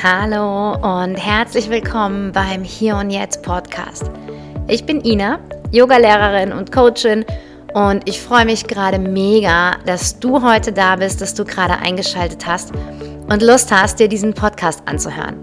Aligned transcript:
Hallo 0.00 0.74
und 0.74 1.16
herzlich 1.16 1.68
willkommen 1.70 2.30
beim 2.30 2.62
Hier 2.62 2.94
und 2.94 3.10
Jetzt 3.10 3.42
Podcast. 3.42 4.08
Ich 4.68 4.86
bin 4.86 5.04
Ina, 5.04 5.40
Yogalehrerin 5.72 6.52
und 6.52 6.70
Coachin 6.70 7.24
und 7.74 8.08
ich 8.08 8.20
freue 8.20 8.44
mich 8.44 8.68
gerade 8.68 9.00
mega, 9.00 9.76
dass 9.86 10.20
du 10.20 10.40
heute 10.40 10.70
da 10.70 10.94
bist, 10.94 11.20
dass 11.20 11.34
du 11.34 11.44
gerade 11.44 11.78
eingeschaltet 11.78 12.46
hast 12.46 12.70
und 13.28 13.42
Lust 13.42 13.72
hast, 13.72 13.98
dir 13.98 14.06
diesen 14.06 14.34
Podcast 14.34 14.84
anzuhören. 14.86 15.34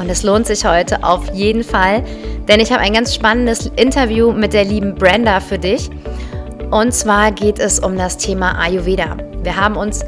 Und 0.00 0.10
es 0.10 0.24
lohnt 0.24 0.48
sich 0.48 0.64
heute 0.64 1.04
auf 1.04 1.32
jeden 1.32 1.62
Fall, 1.62 2.02
denn 2.48 2.58
ich 2.58 2.72
habe 2.72 2.80
ein 2.80 2.94
ganz 2.94 3.14
spannendes 3.14 3.66
Interview 3.76 4.32
mit 4.32 4.52
der 4.52 4.64
lieben 4.64 4.96
Brenda 4.96 5.38
für 5.38 5.60
dich. 5.60 5.88
Und 6.72 6.92
zwar 6.92 7.30
geht 7.30 7.60
es 7.60 7.78
um 7.78 7.96
das 7.96 8.18
Thema 8.18 8.58
Ayurveda. 8.58 9.18
Wir 9.44 9.54
haben 9.54 9.76
uns 9.76 10.04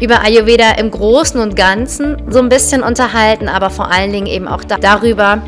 über 0.00 0.22
Ayurveda 0.22 0.72
im 0.78 0.90
Großen 0.90 1.38
und 1.40 1.56
Ganzen 1.56 2.16
so 2.28 2.38
ein 2.38 2.48
bisschen 2.48 2.82
unterhalten, 2.82 3.48
aber 3.48 3.70
vor 3.70 3.90
allen 3.90 4.12
Dingen 4.12 4.26
eben 4.26 4.48
auch 4.48 4.64
da 4.64 4.78
darüber, 4.78 5.42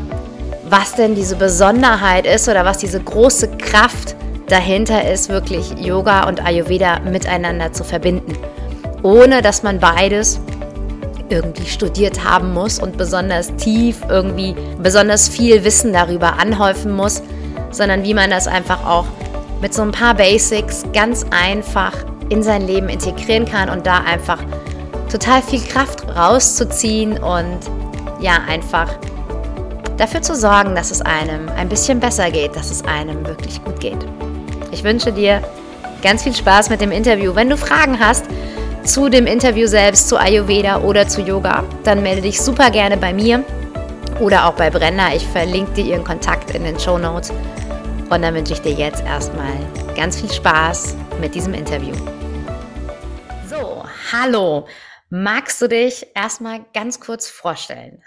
was 0.69 0.95
denn 0.95 1.15
diese 1.15 1.35
Besonderheit 1.35 2.25
ist 2.25 2.47
oder 2.47 2.63
was 2.63 2.77
diese 2.77 2.99
große 2.99 3.49
Kraft 3.57 4.15
dahinter 4.47 5.09
ist, 5.11 5.29
wirklich 5.29 5.71
Yoga 5.79 6.27
und 6.27 6.45
Ayurveda 6.45 6.99
miteinander 6.99 7.73
zu 7.73 7.83
verbinden, 7.83 8.37
ohne 9.01 9.41
dass 9.41 9.63
man 9.63 9.79
beides 9.79 10.39
irgendwie 11.29 11.65
studiert 11.65 12.23
haben 12.23 12.53
muss 12.53 12.77
und 12.77 12.97
besonders 12.97 13.55
tief 13.55 13.97
irgendwie 14.07 14.55
besonders 14.81 15.27
viel 15.29 15.63
Wissen 15.63 15.93
darüber 15.93 16.37
anhäufen 16.37 16.91
muss, 16.91 17.23
sondern 17.71 18.03
wie 18.03 18.13
man 18.13 18.29
das 18.29 18.47
einfach 18.47 18.85
auch 18.85 19.05
mit 19.61 19.73
so 19.73 19.81
ein 19.81 19.91
paar 19.91 20.13
Basics 20.13 20.83
ganz 20.93 21.25
einfach 21.31 21.93
in 22.29 22.43
sein 22.43 22.65
Leben 22.65 22.89
integrieren 22.89 23.45
kann 23.45 23.69
und 23.69 23.85
da 23.85 23.99
einfach 23.99 24.39
total 25.11 25.41
viel 25.41 25.61
Kraft 25.61 26.07
rauszuziehen 26.15 27.17
und 27.21 27.59
ja, 28.19 28.39
einfach 28.47 28.87
dafür 29.97 30.21
zu 30.21 30.35
sorgen, 30.35 30.75
dass 30.75 30.91
es 30.91 31.01
einem 31.01 31.49
ein 31.49 31.69
bisschen 31.69 31.99
besser 31.99 32.31
geht, 32.31 32.55
dass 32.55 32.71
es 32.71 32.83
einem 32.85 33.25
wirklich 33.25 33.63
gut 33.63 33.79
geht. 33.79 34.05
Ich 34.71 34.83
wünsche 34.83 35.11
dir 35.11 35.41
ganz 36.01 36.23
viel 36.23 36.33
Spaß 36.33 36.69
mit 36.69 36.81
dem 36.81 36.91
Interview. 36.91 37.35
Wenn 37.35 37.49
du 37.49 37.57
Fragen 37.57 37.99
hast 37.99 38.25
zu 38.83 39.09
dem 39.09 39.27
Interview 39.27 39.67
selbst, 39.67 40.09
zu 40.09 40.17
Ayurveda 40.17 40.81
oder 40.81 41.07
zu 41.07 41.21
Yoga, 41.21 41.63
dann 41.83 42.01
melde 42.01 42.21
dich 42.21 42.41
super 42.41 42.69
gerne 42.69 42.97
bei 42.97 43.13
mir 43.13 43.43
oder 44.19 44.47
auch 44.47 44.53
bei 44.53 44.69
Brenda. 44.69 45.13
Ich 45.15 45.25
verlinke 45.27 45.71
dir 45.73 45.85
ihren 45.85 46.03
Kontakt 46.03 46.51
in 46.51 46.63
den 46.63 46.79
Show 46.79 46.97
Notes. 46.97 47.31
Und 48.09 48.21
dann 48.21 48.35
wünsche 48.35 48.53
ich 48.53 48.61
dir 48.61 48.73
jetzt 48.73 49.03
erstmal 49.05 49.53
ganz 49.95 50.19
viel 50.19 50.31
Spaß 50.31 50.95
mit 51.21 51.33
diesem 51.33 51.53
Interview. 51.53 51.93
Hallo. 54.15 54.67
Magst 55.09 55.59
du 55.59 55.67
dich 55.67 56.05
erstmal 56.13 56.63
ganz 56.75 56.99
kurz 56.99 57.27
vorstellen? 57.27 58.03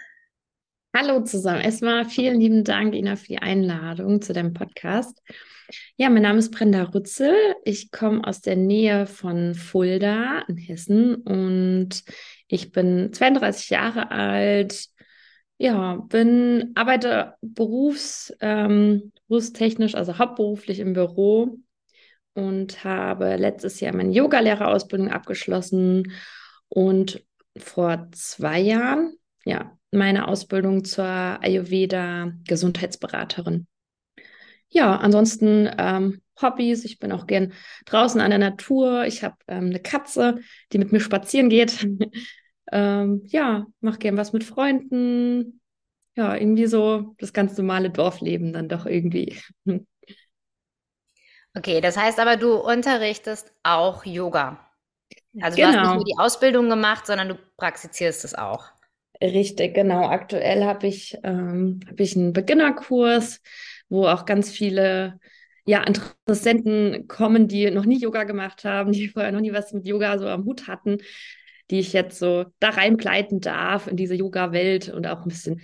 Hallo 0.97 1.25
zusammen. 1.25 1.61
Erstmal 1.61 2.05
vielen 2.05 2.39
lieben 2.41 2.63
Dank, 2.63 2.95
Ina, 2.95 3.17
für 3.17 3.27
die 3.27 3.39
Einladung 3.41 4.23
zu 4.23 4.33
deinem 4.33 4.53
Podcast. 4.53 5.21
Ja, 5.97 6.09
mein 6.09 6.23
Name 6.23 6.39
ist 6.39 6.53
Brenda 6.53 6.85
Rützel. 6.85 7.35
Ich 7.65 7.91
komme 7.91 8.25
aus 8.25 8.41
der 8.41 8.55
Nähe 8.55 9.09
von 9.09 9.57
Fulda 9.57 10.45
in 10.47 10.59
Hessen 10.59 11.17
und 11.17 12.05
ich 12.47 12.71
bin 12.71 13.13
32 13.13 13.71
Jahre 13.71 14.13
alt. 14.13 14.87
Ja, 15.59 15.97
bin, 15.97 16.71
arbeite 16.77 17.35
berufs, 17.41 18.33
ähm, 18.41 19.11
berufstechnisch, 19.27 19.97
also 19.97 20.19
hauptberuflich 20.19 20.79
im 20.79 20.93
Büro 20.93 21.59
und 22.37 22.85
habe 22.85 23.37
letztes 23.37 23.81
Jahr 23.81 23.95
meine 23.95 24.13
Yogalehrerausbildung 24.13 25.11
abgeschlossen 25.11 26.13
und 26.69 27.25
vor 27.57 28.09
zwei 28.13 28.61
Jahren, 28.61 29.17
ja, 29.45 29.77
meine 29.91 30.29
Ausbildung 30.29 30.85
zur 30.85 31.07
Ayurveda 31.07 32.33
Gesundheitsberaterin 32.45 33.67
ja, 34.69 34.97
ansonsten 34.97 35.71
ähm, 35.79 36.21
Hobbys. 36.41 36.85
Ich 36.85 36.99
bin 36.99 37.13
auch 37.13 37.27
gern 37.27 37.53
draußen 37.87 38.21
an 38.21 38.31
der 38.31 38.39
Natur. 38.39 39.07
Ich 39.07 39.23
habe 39.23 39.37
ähm, 39.49 39.67
eine 39.67 39.81
Katze, 39.81 40.41
die 40.73 40.79
mit 40.79 40.93
mir 40.93 41.01
spazieren 41.01 41.49
geht. 41.49 41.89
ähm, 42.73 43.23
ja, 43.27 43.67
mache 43.81 43.99
gern 43.99 44.17
was 44.17 44.33
mit 44.33 44.45
Freunden. 44.45 45.61
Ja, 46.17 46.35
irgendwie 46.35 46.67
so 46.67 47.15
das 47.19 47.33
ganz 47.33 47.57
normale 47.57 47.91
Dorfleben 47.91 48.53
dann 48.53 48.69
doch 48.69 48.87
irgendwie. 48.87 49.37
okay, 51.57 51.81
das 51.81 51.97
heißt 51.97 52.21
aber, 52.21 52.37
du 52.37 52.55
unterrichtest 52.55 53.53
auch 53.63 54.05
Yoga. 54.05 54.61
Also 55.41 55.57
genau. 55.57 55.73
du 55.73 55.77
hast 55.77 55.77
nicht 55.77 55.83
genau. 55.83 55.95
nur 55.95 56.05
die 56.05 56.19
Ausbildung 56.19 56.69
gemacht, 56.69 57.07
sondern 57.07 57.29
du 57.29 57.39
praktizierst 57.57 58.25
es 58.25 58.35
auch. 58.35 58.67
Richtig, 59.21 59.75
genau. 59.75 60.09
Aktuell 60.09 60.65
habe 60.65 60.87
ich, 60.87 61.17
ähm, 61.25 61.81
hab 61.89 61.99
ich 62.01 62.17
einen 62.17 62.33
Beginnerkurs 62.33 63.41
wo 63.89 64.07
auch 64.07 64.25
ganz 64.25 64.51
viele 64.51 65.19
ja, 65.65 65.83
Interessenten 65.83 67.09
kommen, 67.09 67.49
die 67.49 67.71
noch 67.71 67.85
nie 67.85 67.99
Yoga 67.99 68.25
gemacht 68.25 68.65
haben, 68.65 68.93
die 68.93 69.09
vorher 69.09 69.33
noch 69.33 69.41
nie 69.41 69.53
was 69.53 69.73
mit 69.73 69.87
Yoga 69.87 70.19
so 70.19 70.29
am 70.29 70.45
Hut 70.45 70.69
hatten, 70.69 70.99
die 71.71 71.81
ich 71.81 71.93
jetzt 71.93 72.19
so 72.19 72.47
da 72.61 72.71
reinbleiten 72.71 73.41
darf 73.41 73.89
in 73.89 73.97
diese 73.97 74.15
Yoga-Welt 74.15 74.89
und 74.89 75.07
auch 75.07 75.23
ein 75.23 75.29
bisschen, 75.29 75.61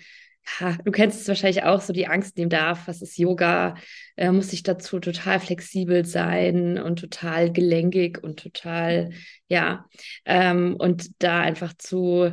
ja, 0.60 0.76
du 0.84 0.90
kennst 0.90 1.20
es 1.20 1.28
wahrscheinlich 1.28 1.64
auch, 1.64 1.80
so 1.80 1.92
die 1.92 2.06
Angst 2.06 2.36
nehmen 2.36 2.50
darf, 2.50 2.88
was 2.88 3.02
ist 3.02 3.18
Yoga, 3.18 3.74
äh, 4.16 4.30
muss 4.30 4.52
ich 4.52 4.62
dazu 4.62 4.98
total 5.00 5.40
flexibel 5.40 6.04
sein 6.04 6.78
und 6.78 6.98
total 6.98 7.52
gelenkig 7.52 8.22
und 8.22 8.40
total, 8.40 9.10
ja, 9.48 9.86
ähm, 10.24 10.76
und 10.76 11.22
da 11.22 11.40
einfach 11.40 11.72
zu, 11.78 12.32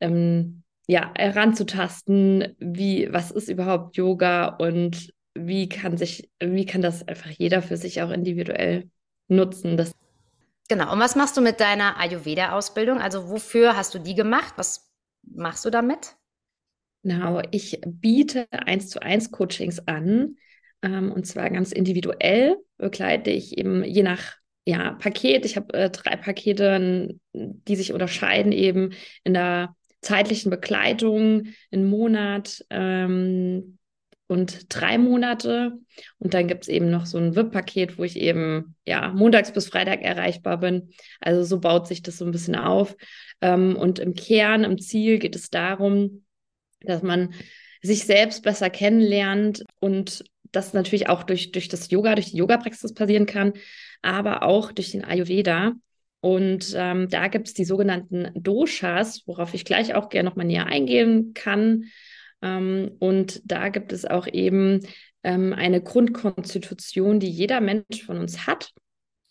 ähm, 0.00 0.62
ja, 0.86 1.12
heranzutasten, 1.16 2.54
wie, 2.58 3.08
was 3.12 3.30
ist 3.30 3.48
überhaupt 3.48 3.96
Yoga 3.96 4.46
und 4.46 5.12
wie 5.34 5.68
kann 5.68 5.96
sich, 5.96 6.30
wie 6.40 6.66
kann 6.66 6.82
das 6.82 7.06
einfach 7.06 7.30
jeder 7.30 7.62
für 7.62 7.76
sich 7.76 8.02
auch 8.02 8.10
individuell 8.10 8.88
nutzen? 9.28 9.76
Das 9.76 9.92
genau. 10.68 10.92
Und 10.92 11.00
was 11.00 11.16
machst 11.16 11.36
du 11.36 11.40
mit 11.40 11.60
deiner 11.60 11.98
Ayurveda-Ausbildung? 11.98 13.00
Also 13.00 13.30
wofür 13.30 13.76
hast 13.76 13.94
du 13.94 13.98
die 13.98 14.14
gemacht? 14.14 14.54
Was 14.56 14.90
machst 15.22 15.64
du 15.64 15.70
damit? 15.70 16.16
Genau, 17.04 17.42
ich 17.50 17.80
biete 17.84 18.46
eins 18.50 18.88
zu 18.88 19.02
eins 19.02 19.30
Coachings 19.30 19.86
an. 19.86 20.36
Ähm, 20.80 21.12
und 21.12 21.26
zwar 21.26 21.50
ganz 21.50 21.70
individuell 21.70 22.56
begleite 22.78 23.30
ich 23.30 23.58
eben 23.58 23.84
je 23.84 24.02
nach 24.02 24.36
ja, 24.64 24.92
Paket. 24.92 25.44
Ich 25.44 25.56
habe 25.56 25.74
äh, 25.74 25.90
drei 25.90 26.16
Pakete, 26.16 27.14
die 27.34 27.76
sich 27.76 27.92
unterscheiden 27.92 28.52
eben 28.52 28.94
in 29.22 29.34
der 29.34 29.76
zeitlichen 30.00 30.48
Begleitung, 30.48 31.48
im 31.70 31.90
Monat, 31.90 32.64
ähm, 32.70 33.78
und 34.26 34.74
drei 34.74 34.96
Monate. 34.96 35.74
Und 36.18 36.32
dann 36.32 36.48
gibt 36.48 36.62
es 36.62 36.68
eben 36.68 36.90
noch 36.90 37.04
so 37.04 37.18
ein 37.18 37.36
VIP-Paket, 37.36 37.98
wo 37.98 38.04
ich 38.04 38.18
eben 38.18 38.74
ja 38.86 39.12
montags 39.12 39.52
bis 39.52 39.68
Freitag 39.68 40.02
erreichbar 40.02 40.58
bin. 40.58 40.90
Also 41.20 41.44
so 41.44 41.60
baut 41.60 41.86
sich 41.86 42.02
das 42.02 42.16
so 42.16 42.24
ein 42.24 42.30
bisschen 42.32 42.56
auf. 42.56 42.96
Ähm, 43.42 43.76
und 43.76 43.98
im 43.98 44.14
Kern, 44.14 44.64
im 44.64 44.78
Ziel 44.78 45.18
geht 45.18 45.36
es 45.36 45.50
darum, 45.50 46.23
dass 46.86 47.02
man 47.02 47.34
sich 47.82 48.04
selbst 48.04 48.42
besser 48.42 48.70
kennenlernt 48.70 49.64
und 49.80 50.24
das 50.52 50.72
natürlich 50.72 51.08
auch 51.08 51.22
durch, 51.24 51.52
durch 51.52 51.68
das 51.68 51.90
Yoga, 51.90 52.14
durch 52.14 52.30
die 52.30 52.38
Yoga-Praxis 52.38 52.94
passieren 52.94 53.26
kann, 53.26 53.52
aber 54.02 54.42
auch 54.42 54.72
durch 54.72 54.90
den 54.90 55.04
Ayurveda. 55.04 55.72
Und 56.20 56.74
ähm, 56.76 57.08
da 57.10 57.28
gibt 57.28 57.48
es 57.48 57.54
die 57.54 57.66
sogenannten 57.66 58.30
Doshas, 58.34 59.22
worauf 59.26 59.52
ich 59.52 59.64
gleich 59.64 59.94
auch 59.94 60.08
gerne 60.08 60.28
nochmal 60.28 60.46
näher 60.46 60.66
eingehen 60.66 61.34
kann. 61.34 61.84
Ähm, 62.40 62.92
und 62.98 63.42
da 63.44 63.68
gibt 63.68 63.92
es 63.92 64.06
auch 64.06 64.26
eben 64.26 64.80
ähm, 65.22 65.52
eine 65.52 65.82
Grundkonstitution, 65.82 67.20
die 67.20 67.28
jeder 67.28 67.60
Mensch 67.60 68.04
von 68.06 68.18
uns 68.18 68.46
hat. 68.46 68.70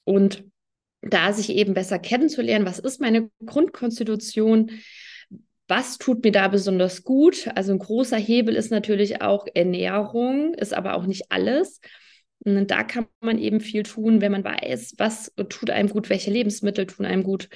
Und 0.04 0.44
da 1.02 1.34
sich 1.34 1.50
eben 1.50 1.74
besser 1.74 2.00
kennenzulernen, 2.00 2.66
was 2.66 2.80
ist 2.80 3.02
meine 3.02 3.30
Grundkonstitution, 3.46 4.72
was 5.68 5.98
tut 5.98 6.24
mir 6.24 6.32
da 6.32 6.48
besonders 6.48 7.04
gut? 7.04 7.50
Also 7.56 7.72
ein 7.72 7.80
großer 7.80 8.18
Hebel 8.18 8.56
ist 8.56 8.72
natürlich 8.72 9.22
auch 9.22 9.46
Ernährung, 9.54 10.54
ist 10.56 10.74
aber 10.74 10.96
auch 10.96 11.06
nicht 11.06 11.32
alles. 11.32 11.80
Und 12.46 12.70
da 12.72 12.84
kann 12.84 13.06
man 13.22 13.38
eben 13.38 13.62
viel 13.62 13.84
tun, 13.84 14.20
wenn 14.20 14.34
man 14.34 14.44
weiß, 14.44 14.96
was 14.98 15.32
tut 15.50 15.70
einem 15.70 15.90
gut, 15.90 16.10
welche 16.10 16.32
Lebensmittel 16.32 16.86
tun 16.86 17.06
einem 17.06 17.24
gut. 17.24 17.48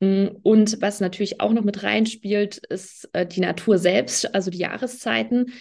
Mm, 0.00 0.28
und 0.42 0.80
was 0.80 1.00
natürlich 1.00 1.40
auch 1.40 1.52
noch 1.52 1.64
mit 1.64 1.82
reinspielt, 1.82 2.56
ist 2.56 3.08
äh, 3.12 3.26
die 3.26 3.40
Natur 3.40 3.78
selbst, 3.78 4.34
also 4.34 4.50
die 4.50 4.58
Jahreszeiten. 4.58 5.52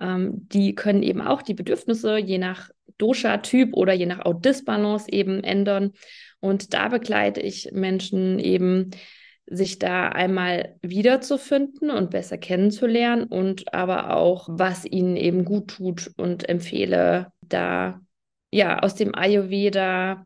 Ähm, 0.00 0.48
die 0.48 0.76
können 0.76 1.02
eben 1.02 1.20
auch 1.20 1.42
die 1.42 1.54
Bedürfnisse 1.54 2.18
je 2.18 2.38
nach 2.38 2.70
Dosha-Typ 2.98 3.74
oder 3.74 3.92
je 3.92 4.06
nach 4.06 4.24
Hautdisbalance 4.24 5.10
eben 5.10 5.42
ändern. 5.42 5.92
Und 6.38 6.72
da 6.72 6.88
begleite 6.88 7.40
ich 7.40 7.72
Menschen 7.72 8.38
eben, 8.38 8.90
sich 9.50 9.78
da 9.78 10.08
einmal 10.08 10.76
wiederzufinden 10.80 11.90
und 11.90 12.10
besser 12.10 12.38
kennenzulernen 12.38 13.24
und 13.24 13.74
aber 13.74 14.16
auch, 14.16 14.48
was 14.50 14.84
ihnen 14.84 15.16
eben 15.16 15.44
gut 15.44 15.68
tut 15.68 16.12
und 16.16 16.48
empfehle, 16.48 17.32
da 17.42 18.00
ja 18.52 18.78
aus 18.78 18.94
dem 18.94 19.14
Ayurveda 19.14 20.24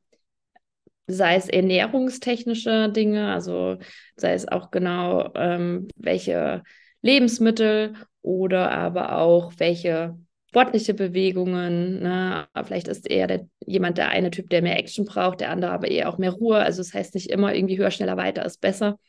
sei 1.06 1.36
es 1.36 1.48
ernährungstechnische 1.48 2.90
Dinge, 2.90 3.32
also 3.32 3.78
sei 4.16 4.34
es 4.34 4.48
auch 4.48 4.70
genau, 4.70 5.32
ähm, 5.34 5.88
welche 5.96 6.62
Lebensmittel 7.02 7.94
oder 8.22 8.70
aber 8.70 9.18
auch 9.18 9.52
welche 9.58 10.18
sportliche 10.54 10.94
Bewegungen. 10.94 12.00
Ne? 12.00 12.46
Vielleicht 12.64 12.86
ist 12.86 13.10
eher 13.10 13.26
der, 13.26 13.48
jemand 13.66 13.98
der 13.98 14.10
eine 14.10 14.30
Typ, 14.30 14.50
der 14.50 14.62
mehr 14.62 14.78
Action 14.78 15.04
braucht, 15.04 15.40
der 15.40 15.50
andere 15.50 15.72
aber 15.72 15.90
eher 15.90 16.08
auch 16.08 16.16
mehr 16.16 16.30
Ruhe. 16.30 16.58
Also 16.58 16.80
das 16.80 16.94
heißt 16.94 17.16
nicht 17.16 17.28
immer 17.28 17.52
irgendwie 17.52 17.76
höher, 17.76 17.90
schneller, 17.90 18.16
weiter 18.16 18.44
ist 18.44 18.60
besser. 18.60 19.00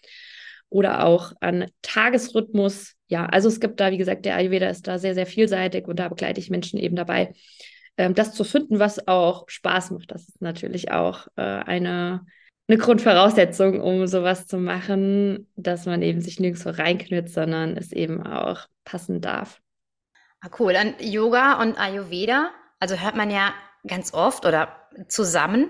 Oder 0.69 1.06
auch 1.06 1.33
an 1.42 1.68
Tagesrhythmus. 1.83 2.95
Ja, 3.09 3.27
also 3.27 3.47
es 3.47 3.59
gibt 3.59 3.80
da, 3.80 3.92
wie 3.92 4.00
gesagt, 4.00 4.25
der 4.25 4.38
Ayurveda 4.38 4.68
ist 4.69 4.88
da 4.88 4.97
sehr, 4.97 5.13
sehr 5.13 5.27
vielseitig 5.27 5.88
und 5.88 6.00
da 6.00 6.09
begleite 6.09 6.39
ich 6.39 6.50
Menschen 6.50 6.80
eben 6.80 6.95
dabei, 6.95 7.36
ähm, 7.98 8.15
das 8.15 8.33
zu 8.33 8.44
finden, 8.44 8.80
was 8.80 9.07
auch 9.07 9.48
Spaß 9.48 9.91
macht. 9.91 10.09
Das 10.09 10.27
ist 10.27 10.41
natürlich 10.41 10.91
auch 10.91 11.27
äh, 11.36 11.44
eine, 11.44 12.25
eine 12.68 12.77
Grundvoraussetzung, 12.80 13.81
um 13.81 14.07
sowas 14.07 14.48
zu 14.48 14.57
machen, 14.57 15.48
dass 15.56 15.86
man 15.86 16.01
eben 16.01 16.21
sich 16.21 16.39
nirgendwo 16.39 16.71
reinknüpft, 16.71 17.31
sondern 17.31 17.77
es 17.77 17.91
eben 17.91 18.25
auch 18.25 18.62
passen 18.83 19.21
darf. 19.21 19.62
Ah, 20.42 20.50
cool. 20.60 20.74
Dann 20.74 20.96
Yoga 21.00 21.62
und 21.62 21.78
Ayurveda, 21.78 22.52
also 22.80 22.96
hört 23.00 23.16
man 23.16 23.32
ja 23.32 23.54
ganz 23.88 24.14
oft 24.14 24.46
oder 24.46 24.76
zusammen. 25.08 25.70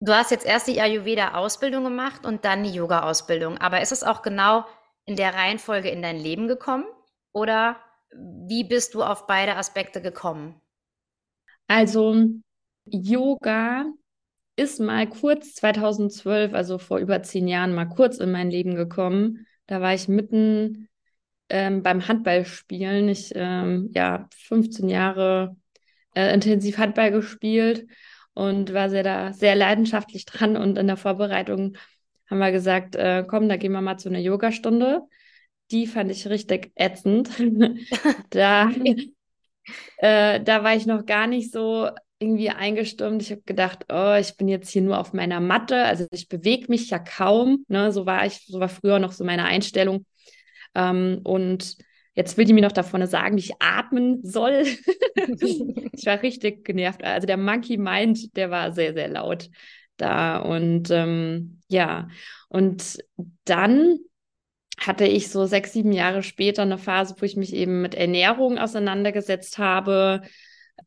Du 0.00 0.12
hast 0.12 0.30
jetzt 0.30 0.46
erst 0.46 0.68
die 0.68 0.80
Ayurveda-Ausbildung 0.80 1.84
gemacht 1.84 2.26
und 2.26 2.44
dann 2.44 2.64
die 2.64 2.72
Yoga-Ausbildung. 2.72 3.58
Aber 3.58 3.80
ist 3.82 3.92
es 3.92 4.04
auch 4.04 4.22
genau 4.22 4.66
in 5.06 5.16
der 5.16 5.34
Reihenfolge 5.34 5.90
in 5.90 6.02
dein 6.02 6.18
Leben 6.18 6.48
gekommen? 6.48 6.84
Oder 7.32 7.76
wie 8.12 8.64
bist 8.64 8.94
du 8.94 9.02
auf 9.02 9.26
beide 9.26 9.56
Aspekte 9.56 10.02
gekommen? 10.02 10.60
Also 11.68 12.26
Yoga 12.84 13.86
ist 14.56 14.80
mal 14.80 15.08
kurz 15.08 15.54
2012, 15.54 16.54
also 16.54 16.78
vor 16.78 16.98
über 16.98 17.22
zehn 17.22 17.48
Jahren, 17.48 17.74
mal 17.74 17.86
kurz 17.88 18.18
in 18.18 18.32
mein 18.32 18.50
Leben 18.50 18.74
gekommen. 18.74 19.46
Da 19.66 19.80
war 19.80 19.94
ich 19.94 20.08
mitten 20.08 20.88
ähm, 21.52 21.82
beim 21.82 22.08
Handballspielen. 22.08 23.08
Ich 23.08 23.32
ähm, 23.34 23.90
ja 23.94 24.28
15 24.36 24.88
Jahre 24.88 25.56
äh, 26.14 26.32
intensiv 26.34 26.78
Handball 26.78 27.12
gespielt 27.12 27.86
und 28.34 28.72
war 28.72 28.90
sehr 28.90 29.02
da 29.02 29.32
sehr 29.32 29.54
leidenschaftlich 29.54 30.24
dran. 30.24 30.56
Und 30.56 30.78
in 30.78 30.86
der 30.86 30.96
Vorbereitung 30.96 31.76
haben 32.28 32.38
wir 32.38 32.52
gesagt, 32.52 32.96
äh, 32.96 33.24
komm, 33.28 33.48
da 33.48 33.56
gehen 33.56 33.72
wir 33.72 33.82
mal 33.82 33.98
zu 33.98 34.08
einer 34.08 34.18
Yogastunde. 34.18 35.02
Die 35.70 35.86
fand 35.86 36.10
ich 36.10 36.26
richtig 36.28 36.72
ätzend. 36.74 37.30
da 38.30 38.70
äh, 39.98 40.40
da 40.40 40.64
war 40.64 40.74
ich 40.74 40.86
noch 40.86 41.06
gar 41.06 41.26
nicht 41.26 41.52
so 41.52 41.88
irgendwie 42.18 42.50
eingestimmt. 42.50 43.20
Ich 43.20 43.30
habe 43.30 43.42
gedacht, 43.42 43.86
oh, 43.92 44.14
ich 44.18 44.36
bin 44.36 44.48
jetzt 44.48 44.70
hier 44.70 44.82
nur 44.82 44.98
auf 44.98 45.12
meiner 45.12 45.40
Matte, 45.40 45.84
also 45.84 46.06
ich 46.12 46.28
bewege 46.28 46.66
mich 46.68 46.88
ja 46.90 46.98
kaum. 46.98 47.64
Ne? 47.68 47.92
So 47.92 48.06
war 48.06 48.24
ich, 48.24 48.46
so 48.46 48.60
war 48.60 48.68
früher 48.68 48.98
noch 48.98 49.12
so 49.12 49.24
meine 49.24 49.44
Einstellung. 49.44 50.06
Ähm, 50.74 51.20
und 51.24 51.76
jetzt 52.14 52.36
will 52.36 52.44
die 52.44 52.52
mir 52.52 52.62
noch 52.62 52.72
davon 52.72 53.06
sagen, 53.06 53.36
wie 53.36 53.40
ich 53.40 53.54
atmen 53.60 54.20
soll. 54.22 54.64
ich 55.16 56.06
war 56.06 56.22
richtig 56.22 56.64
genervt. 56.64 57.02
Also 57.04 57.26
der 57.26 57.36
Monkey 57.36 57.76
Mind, 57.76 58.36
der 58.36 58.50
war 58.50 58.72
sehr, 58.72 58.92
sehr 58.94 59.08
laut 59.08 59.50
da. 59.96 60.38
Und 60.38 60.90
ähm, 60.90 61.60
ja, 61.68 62.08
und 62.48 62.98
dann 63.44 63.98
hatte 64.78 65.06
ich 65.06 65.30
so 65.30 65.46
sechs, 65.46 65.72
sieben 65.72 65.92
Jahre 65.92 66.22
später 66.22 66.62
eine 66.62 66.78
Phase, 66.78 67.14
wo 67.18 67.24
ich 67.24 67.36
mich 67.36 67.54
eben 67.54 67.82
mit 67.82 67.94
Ernährung 67.94 68.58
auseinandergesetzt 68.58 69.58
habe, 69.58 70.22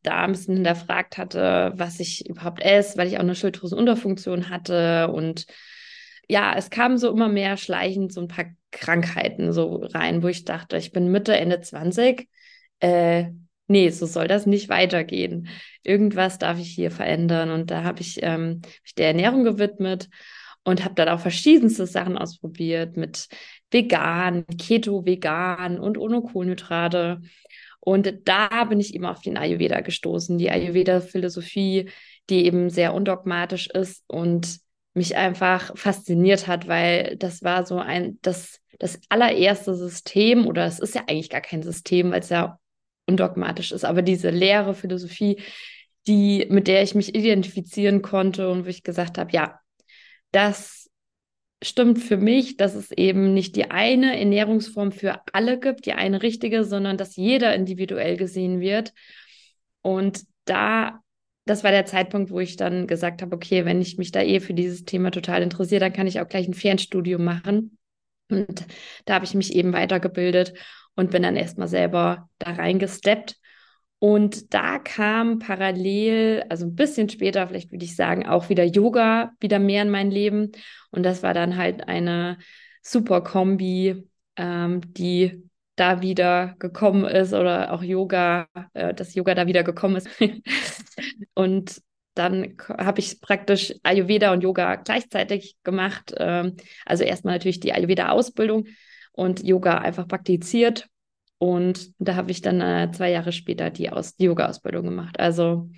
da 0.04 0.24
ein 0.24 0.32
bisschen 0.32 0.56
hinterfragt 0.56 1.18
hatte, 1.18 1.72
was 1.76 2.00
ich 2.00 2.28
überhaupt 2.28 2.62
esse, 2.62 2.98
weil 2.98 3.08
ich 3.08 3.16
auch 3.16 3.22
eine 3.22 3.36
Schilddrüsenunterfunktion 3.36 4.50
hatte 4.50 5.10
und 5.12 5.46
ja, 6.28 6.56
es 6.56 6.70
kamen 6.70 6.98
so 6.98 7.12
immer 7.12 7.30
mehr 7.30 7.56
schleichend 7.56 8.12
so 8.12 8.22
ein 8.22 8.28
paar 8.28 8.46
Krankheiten 8.76 9.54
so 9.54 9.78
rein, 9.94 10.22
wo 10.22 10.28
ich 10.28 10.46
dachte, 10.46 10.78
ich 10.78 10.92
bin 10.92 11.12
Mitte, 11.12 11.36
Ende 11.36 11.62
20, 11.62 12.30
äh, 12.80 13.26
nee, 13.68 13.90
so 13.90 14.06
soll 14.06 14.28
das 14.28 14.46
nicht 14.46 14.70
weitergehen. 14.70 15.48
Irgendwas 15.84 16.38
darf 16.38 16.60
ich 16.60 16.70
hier 16.70 16.92
verändern 16.92 17.52
und 17.52 17.72
da 17.72 17.84
habe 17.84 18.02
ich 18.02 18.20
ähm, 18.22 18.62
mich 18.84 18.96
der 18.96 19.08
Ernährung 19.08 19.44
gewidmet 19.44 20.10
und 20.64 20.84
habe 20.84 20.96
dann 20.96 21.10
auch 21.10 21.20
verschiedenste 21.20 21.86
Sachen 21.88 22.18
ausprobiert 22.18 22.98
mit 22.98 23.28
vegan, 23.72 24.46
Keto, 24.58 25.06
vegan 25.06 25.80
und 25.80 25.98
ohne 25.98 26.22
Kohlenhydrate. 26.22 27.22
Und 27.80 28.28
da 28.28 28.66
bin 28.66 28.80
ich 28.80 28.96
eben 28.96 29.06
auf 29.06 29.22
den 29.22 29.38
Ayurveda 29.38 29.82
gestoßen, 29.82 30.38
die 30.38 30.50
Ayurveda-Philosophie, 30.50 31.90
die 32.30 32.46
eben 32.46 32.70
sehr 32.72 32.94
undogmatisch 32.96 33.68
ist 33.68 34.04
und 34.08 34.65
mich 34.96 35.16
einfach 35.16 35.78
fasziniert 35.78 36.48
hat, 36.48 36.68
weil 36.68 37.18
das 37.18 37.44
war 37.44 37.66
so 37.66 37.78
ein, 37.78 38.18
das, 38.22 38.60
das 38.80 39.00
allererste 39.10 39.76
System, 39.76 40.48
oder 40.48 40.66
es 40.66 40.80
ist 40.80 40.96
ja 40.96 41.02
eigentlich 41.02 41.30
gar 41.30 41.42
kein 41.42 41.62
System, 41.62 42.12
weil 42.12 42.22
es 42.22 42.30
ja 42.30 42.58
undogmatisch 43.08 43.72
ist, 43.72 43.86
aber 43.86 44.02
diese 44.02 44.32
leere 44.32 44.74
Philosophie, 44.74 45.42
die, 46.08 46.48
mit 46.50 46.68
der 46.68 46.82
ich 46.82 46.96
mich 46.96 47.14
identifizieren 47.14 48.02
konnte 48.02 48.50
und 48.50 48.66
wo 48.66 48.70
ich 48.70 48.84
gesagt 48.84 49.18
habe, 49.18 49.32
ja, 49.32 49.60
das 50.32 50.90
stimmt 51.62 52.00
für 52.00 52.18
mich, 52.18 52.58
dass 52.58 52.76
es 52.76 52.92
eben 52.92 53.34
nicht 53.34 53.56
die 53.56 53.72
eine 53.72 54.18
Ernährungsform 54.18 54.92
für 54.92 55.22
alle 55.34 55.60
gibt, 55.60 55.86
die 55.86 55.94
eine 55.94 56.22
richtige, 56.22 56.64
sondern 56.64 56.98
dass 56.98 57.16
jeder 57.16 57.56
individuell 57.56 58.18
gesehen 58.18 58.60
wird. 58.60 58.94
Und 59.82 60.26
da, 60.46 61.02
das 61.46 61.64
war 61.64 61.72
der 61.72 61.86
Zeitpunkt, 61.86 62.32
wo 62.32 62.40
ich 62.40 62.58
dann 62.58 62.88
gesagt 62.88 63.22
habe, 63.22 63.36
okay, 63.36 63.66
wenn 63.66 63.82
ich 63.82 63.98
mich 63.98 64.12
da 64.12 64.22
eh 64.22 64.40
für 64.40 64.54
dieses 64.54 64.84
Thema 64.84 65.12
total 65.12 65.44
interessiere, 65.44 65.80
dann 65.80 65.94
kann 65.94 66.08
ich 66.08 66.20
auch 66.20 66.28
gleich 66.28 66.48
ein 66.48 66.54
Fernstudium 66.54 67.24
machen. 67.24 67.78
Und 68.30 68.66
da 69.06 69.16
habe 69.16 69.26
ich 69.26 69.36
mich 69.36 69.56
eben 69.56 69.72
weitergebildet 69.72 70.54
und 70.96 71.12
bin 71.12 71.24
dann 71.24 71.36
erstmal 71.36 71.68
selber 71.68 72.30
da 72.40 72.52
reingesteppt. 72.52 73.36
Und 74.00 74.54
da 74.54 74.80
kam 74.80 75.40
parallel, 75.40 76.44
also 76.50 76.66
ein 76.66 76.76
bisschen 76.76 77.10
später, 77.10 77.48
vielleicht 77.48 77.72
würde 77.72 77.86
ich 77.86 77.96
sagen, 77.96 78.26
auch 78.26 78.50
wieder 78.50 78.64
Yoga 78.64 79.32
wieder 79.40 79.60
mehr 79.60 79.84
in 79.84 79.90
mein 79.90 80.12
Leben. 80.12 80.52
Und 80.92 81.04
das 81.04 81.24
war 81.24 81.34
dann 81.34 81.58
halt 81.58 81.88
eine 81.88 82.40
super 82.82 83.22
Kombi, 83.22 84.08
ähm, 84.36 84.82
die 84.94 85.44
da 85.76 86.02
wieder 86.02 86.56
gekommen 86.60 87.06
ist 87.06 87.34
oder 87.34 87.74
auch 87.74 87.84
Yoga, 87.84 88.48
äh, 88.74 88.94
dass 88.94 89.16
Yoga 89.16 89.36
da 89.36 89.48
wieder 89.48 89.64
gekommen 89.64 89.98
ist. 89.98 90.08
und 91.34 91.82
dann 92.14 92.56
habe 92.70 93.00
ich 93.00 93.20
praktisch 93.20 93.74
Ayurveda 93.84 94.32
und 94.32 94.42
Yoga 94.42 94.76
gleichzeitig 94.76 95.58
gemacht. 95.64 96.14
Ähm, 96.18 96.56
also 96.86 97.04
erstmal 97.04 97.36
natürlich 97.36 97.60
die 97.60 97.74
Ayurveda-Ausbildung 97.74 98.68
und 99.12 99.44
Yoga 99.44 99.80
einfach 99.80 100.08
praktiziert. 100.08 100.88
Und 101.38 101.92
da 102.00 102.16
habe 102.16 102.32
ich 102.32 102.42
dann 102.42 102.62
äh, 102.62 102.90
zwei 102.94 103.12
Jahre 103.12 103.34
später 103.34 103.70
die, 103.70 103.90
Aus 103.90 104.16
die 104.16 104.26
Yoga-Ausbildung 104.26 104.86
gemacht. 104.86 105.20
Also 105.20 105.70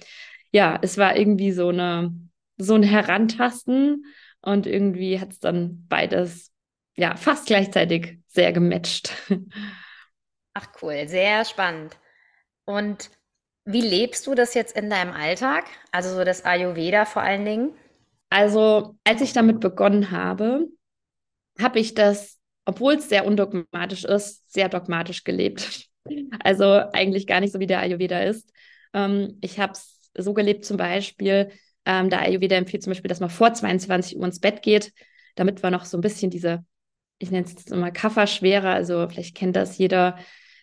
ja, 0.51 0.77
es 0.81 0.97
war 0.97 1.17
irgendwie 1.17 1.51
so 1.51 1.69
eine 1.69 2.13
so 2.57 2.73
ein 2.73 2.83
Herantasten 2.83 4.05
und 4.41 4.65
irgendwie 4.65 5.19
hat 5.19 5.31
es 5.31 5.39
dann 5.39 5.85
beides 5.87 6.51
ja 6.95 7.15
fast 7.15 7.47
gleichzeitig 7.47 8.19
sehr 8.27 8.51
gematcht. 8.51 9.11
Ach 10.59 10.65
cool, 10.81 11.07
sehr 11.07 11.45
spannend. 11.45 11.99
Und 12.65 13.11
wie 13.63 13.81
lebst 13.81 14.25
du 14.25 14.33
das 14.33 14.55
jetzt 14.55 14.75
in 14.75 14.89
deinem 14.89 15.13
Alltag? 15.13 15.65
Also 15.91 16.15
so 16.15 16.23
das 16.23 16.45
Ayurveda 16.45 17.05
vor 17.05 17.21
allen 17.21 17.45
Dingen? 17.45 17.73
Also 18.31 18.95
als 19.03 19.21
ich 19.21 19.33
damit 19.33 19.59
begonnen 19.59 20.09
habe, 20.09 20.65
habe 21.61 21.77
ich 21.77 21.93
das, 21.93 22.39
obwohl 22.65 22.95
es 22.95 23.07
sehr 23.07 23.27
undogmatisch 23.27 24.03
ist, 24.03 24.51
sehr 24.51 24.67
dogmatisch 24.69 25.23
gelebt. 25.23 25.85
Also 26.41 26.63
eigentlich 26.93 27.27
gar 27.27 27.41
nicht 27.41 27.51
so, 27.51 27.59
wie 27.59 27.67
der 27.67 27.81
Ayurveda 27.81 28.21
ist. 28.21 28.49
Ähm, 28.93 29.39
ich 29.41 29.59
habe 29.59 29.73
es 29.73 29.99
so 30.17 30.33
gelebt 30.33 30.63
zum 30.63 30.77
Beispiel, 30.77 31.51
ähm, 31.85 32.09
der 32.09 32.21
Ayurveda 32.21 32.55
empfiehlt 32.55 32.81
zum 32.81 32.91
Beispiel, 32.91 33.09
dass 33.09 33.19
man 33.19 33.29
vor 33.29 33.53
22 33.53 34.17
Uhr 34.17 34.23
ins 34.23 34.39
Bett 34.39 34.61
geht, 34.61 34.93
damit 35.35 35.61
man 35.61 35.73
noch 35.73 35.83
so 35.83 35.97
ein 35.97 36.01
bisschen 36.01 36.29
diese, 36.29 36.63
ich 37.19 37.29
nenne 37.29 37.45
es 37.45 37.51
jetzt 37.51 37.73
immer 37.73 37.91
Kafferschwere, 37.91 38.69
also 38.69 39.05
vielleicht 39.09 39.35
kennt 39.35 39.57
das 39.57 39.77
jeder, 39.77 40.17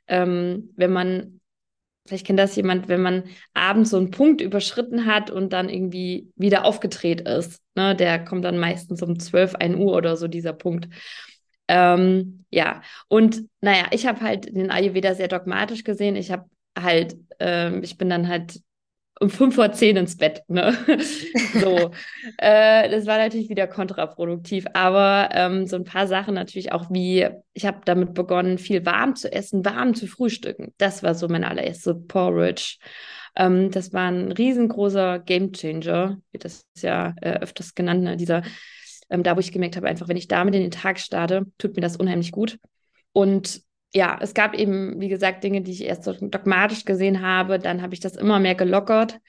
ähm, 0.09 0.73
wenn 0.77 0.93
man, 0.93 1.41
vielleicht 2.07 2.27
kennt 2.27 2.39
das 2.39 2.57
jemand, 2.57 2.89
wenn 2.89 3.03
man 3.03 3.25
abends 3.55 3.91
so 3.91 3.97
einen 3.97 4.11
Punkt 4.11 4.41
überschritten 4.41 5.07
hat 5.07 5.31
und 5.31 5.53
dann 5.53 5.69
irgendwie 5.69 6.31
wieder 6.37 6.65
aufgedreht 6.65 7.23
ist. 7.23 7.63
Ne? 7.75 7.95
Der 7.97 8.25
kommt 8.25 8.45
dann 8.45 8.59
meistens 8.59 9.03
um 9.03 9.19
12, 9.19 9.55
1 9.55 9.77
Uhr 9.77 9.95
oder 9.95 10.17
so, 10.17 10.29
dieser 10.29 10.53
Punkt. 10.53 10.89
Ähm, 11.69 12.45
ja, 12.51 12.83
und 13.09 13.45
naja, 13.61 13.87
ich 13.91 14.07
habe 14.07 14.21
halt 14.21 14.55
den 14.55 14.71
Ayurveda 14.71 15.15
sehr 15.15 15.29
dogmatisch 15.29 15.83
gesehen. 15.83 16.17
Ich 16.17 16.31
habe 16.31 16.45
halt, 16.79 17.17
ähm, 17.39 17.83
ich 17.83 17.97
bin 17.97 18.11
dann 18.11 18.29
halt 18.29 18.61
um 19.21 19.31
fünf 19.31 19.55
vor 19.55 19.73
zehn 19.73 19.97
ins 19.97 20.17
Bett. 20.17 20.43
Ne? 20.49 20.77
so, 21.55 21.91
äh, 22.39 22.89
das 22.91 23.07
war 23.07 23.19
natürlich 23.19 23.49
wieder 23.49 23.67
kontraproduktiv, 23.67 24.67
aber 24.73 25.29
ähm, 25.33 25.67
so 25.67 25.77
ein 25.77 25.85
paar 25.85 26.07
Sachen 26.07 26.35
natürlich 26.35 26.73
auch 26.73 26.91
wie, 26.91 27.29
ich 27.53 27.67
habe 27.67 27.81
damit 27.85 28.15
begonnen, 28.15 28.59
viel 28.59 28.85
warm 28.85 29.15
zu 29.15 29.33
essen, 29.33 29.65
warm 29.65 29.95
zu 29.95 30.07
frühstücken. 30.07 30.75
Das 30.79 31.03
war 31.03 31.15
so 31.15 31.29
mein 31.29 31.45
allererster 31.45 31.95
Porridge. 31.95 32.79
Ähm, 33.37 33.71
das 33.71 33.93
war 33.93 34.11
ein 34.11 34.33
riesengroßer 34.33 35.21
Gamechanger, 35.21 36.19
wird 36.33 36.45
das 36.45 36.67
ja 36.79 37.15
äh, 37.21 37.39
öfters 37.41 37.75
genannt, 37.75 38.03
ne? 38.03 38.17
dieser, 38.17 38.43
ähm, 39.11 39.23
da 39.23 39.37
wo 39.37 39.41
ich 39.41 39.53
gemerkt 39.53 39.77
habe, 39.77 39.89
einfach 39.89 40.09
wenn 40.09 40.17
ich 40.17 40.29
damit 40.29 40.55
in 40.55 40.63
den 40.63 40.71
Tag 40.71 40.99
starte, 40.99 41.47
tut 41.59 41.77
mir 41.77 41.83
das 41.83 41.97
unheimlich 41.97 42.33
gut. 42.33 42.59
Und 43.13 43.63
ja, 43.95 44.19
es 44.21 44.35
gab 44.35 44.55
eben, 44.55 45.01
wie 45.01 45.09
gesagt, 45.09 45.45
Dinge, 45.45 45.63
die 45.63 45.71
ich 45.71 45.85
erst 45.85 46.03
so 46.05 46.13
dogmatisch 46.13 46.85
gesehen 46.85 47.23
habe. 47.23 47.59
Dann 47.59 47.81
habe 47.81 47.95
ich 47.95 48.01
das 48.01 48.17
immer 48.17 48.41
mehr 48.41 48.57
gelockert 48.57 49.21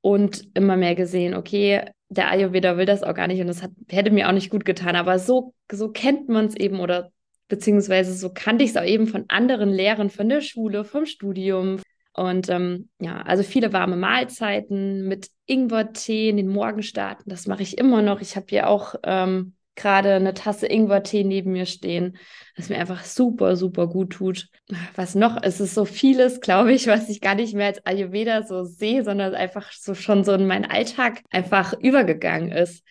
und 0.00 0.48
immer 0.54 0.76
mehr 0.76 0.94
gesehen, 0.94 1.34
okay, 1.34 1.82
der 2.08 2.30
Ayurveda 2.30 2.76
will 2.76 2.86
das 2.86 3.02
auch 3.02 3.14
gar 3.14 3.26
nicht 3.26 3.40
und 3.40 3.48
das 3.48 3.64
hat, 3.64 3.72
hätte 3.88 4.12
mir 4.12 4.28
auch 4.28 4.32
nicht 4.32 4.50
gut 4.50 4.64
getan. 4.64 4.94
Aber 4.94 5.18
so, 5.18 5.54
so 5.70 5.90
kennt 5.90 6.28
man 6.28 6.46
es 6.46 6.54
eben 6.54 6.78
oder 6.78 7.10
beziehungsweise 7.48 8.14
so 8.14 8.30
kannte 8.32 8.64
ich 8.64 8.70
es 8.70 8.76
auch 8.76 8.84
eben 8.84 9.08
von 9.08 9.24
anderen 9.26 9.70
Lehrern, 9.70 10.08
von 10.10 10.28
der 10.28 10.40
Schule, 10.40 10.84
vom 10.84 11.06
Studium. 11.06 11.80
Und 12.12 12.48
ähm, 12.48 12.88
ja, 13.00 13.22
also 13.22 13.42
viele 13.42 13.72
warme 13.72 13.96
Mahlzeiten 13.96 15.08
mit 15.08 15.30
Ingwertee 15.46 16.28
in 16.28 16.36
den 16.36 16.48
Morgenstarten, 16.48 17.28
das 17.28 17.48
mache 17.48 17.62
ich 17.62 17.76
immer 17.76 18.02
noch. 18.02 18.20
Ich 18.20 18.36
habe 18.36 18.46
hier 18.48 18.68
auch 18.68 18.94
ähm, 19.02 19.55
gerade 19.76 20.14
eine 20.14 20.34
Tasse 20.34 20.66
Ingwertee 20.66 21.22
neben 21.22 21.52
mir 21.52 21.66
stehen, 21.66 22.16
was 22.56 22.68
mir 22.68 22.78
einfach 22.78 23.04
super, 23.04 23.56
super 23.56 23.86
gut 23.86 24.14
tut. 24.14 24.48
Was 24.94 25.14
noch? 25.14 25.38
Es 25.42 25.60
ist 25.60 25.74
so 25.74 25.84
vieles, 25.84 26.40
glaube 26.40 26.72
ich, 26.72 26.86
was 26.86 27.08
ich 27.08 27.20
gar 27.20 27.34
nicht 27.34 27.54
mehr 27.54 27.66
als 27.66 27.84
Ayurveda 27.84 28.42
so 28.42 28.64
sehe, 28.64 29.04
sondern 29.04 29.34
einfach 29.34 29.70
so 29.72 29.94
schon 29.94 30.24
so 30.24 30.32
in 30.32 30.46
meinen 30.46 30.64
Alltag 30.64 31.22
einfach 31.30 31.74
übergegangen 31.74 32.50
ist. 32.50 32.82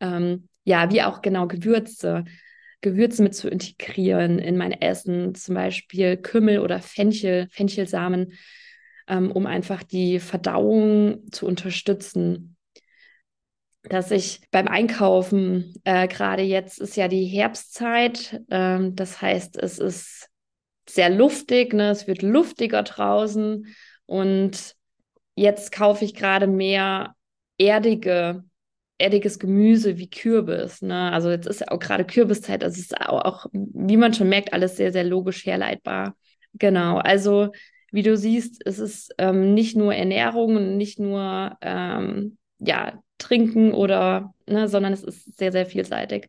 Ähm, 0.00 0.48
ja, 0.64 0.92
wie 0.92 1.02
auch 1.02 1.22
genau 1.22 1.46
Gewürze. 1.46 2.24
Gewürze 2.80 3.22
mit 3.22 3.34
zu 3.34 3.48
integrieren 3.48 4.38
in 4.38 4.56
mein 4.56 4.72
Essen, 4.72 5.34
zum 5.34 5.56
Beispiel 5.56 6.16
Kümmel 6.16 6.60
oder 6.60 6.80
Fenchel, 6.80 7.48
Fenchelsamen, 7.50 8.34
ähm, 9.08 9.32
um 9.32 9.46
einfach 9.46 9.82
die 9.82 10.20
Verdauung 10.20 11.30
zu 11.32 11.46
unterstützen 11.46 12.56
dass 13.88 14.10
ich 14.10 14.40
beim 14.50 14.68
Einkaufen, 14.68 15.74
äh, 15.84 16.08
gerade 16.08 16.42
jetzt 16.42 16.80
ist 16.80 16.96
ja 16.96 17.08
die 17.08 17.24
Herbstzeit, 17.24 18.40
ähm, 18.50 18.94
das 18.94 19.20
heißt, 19.20 19.56
es 19.56 19.78
ist 19.78 20.28
sehr 20.88 21.10
luftig, 21.10 21.72
ne? 21.74 21.90
es 21.90 22.06
wird 22.06 22.22
luftiger 22.22 22.82
draußen 22.82 23.66
und 24.06 24.74
jetzt 25.34 25.72
kaufe 25.72 26.04
ich 26.04 26.14
gerade 26.14 26.46
mehr 26.46 27.14
erdige, 27.58 28.44
erdiges 28.98 29.38
Gemüse 29.38 29.98
wie 29.98 30.10
Kürbis. 30.10 30.82
Ne? 30.82 31.12
Also 31.12 31.30
jetzt 31.30 31.46
ist 31.46 31.60
ja 31.60 31.68
auch 31.68 31.78
gerade 31.78 32.04
Kürbiszeit, 32.04 32.62
es 32.62 32.78
ist 32.78 33.00
auch, 33.00 33.24
auch, 33.24 33.46
wie 33.52 33.96
man 33.96 34.14
schon 34.14 34.28
merkt, 34.28 34.52
alles 34.52 34.76
sehr, 34.76 34.92
sehr 34.92 35.04
logisch 35.04 35.46
herleitbar. 35.46 36.16
Genau, 36.54 36.98
also 36.98 37.50
wie 37.92 38.02
du 38.02 38.16
siehst, 38.16 38.62
es 38.66 38.78
ist 38.78 39.14
ähm, 39.18 39.54
nicht 39.54 39.76
nur 39.76 39.94
Ernährung 39.94 40.56
und 40.56 40.76
nicht 40.76 40.98
nur 40.98 41.56
ähm, 41.60 42.38
ja, 42.58 43.00
trinken 43.18 43.72
oder, 43.72 44.34
ne, 44.46 44.68
sondern 44.68 44.92
es 44.92 45.02
ist 45.02 45.36
sehr, 45.36 45.52
sehr 45.52 45.66
vielseitig, 45.66 46.28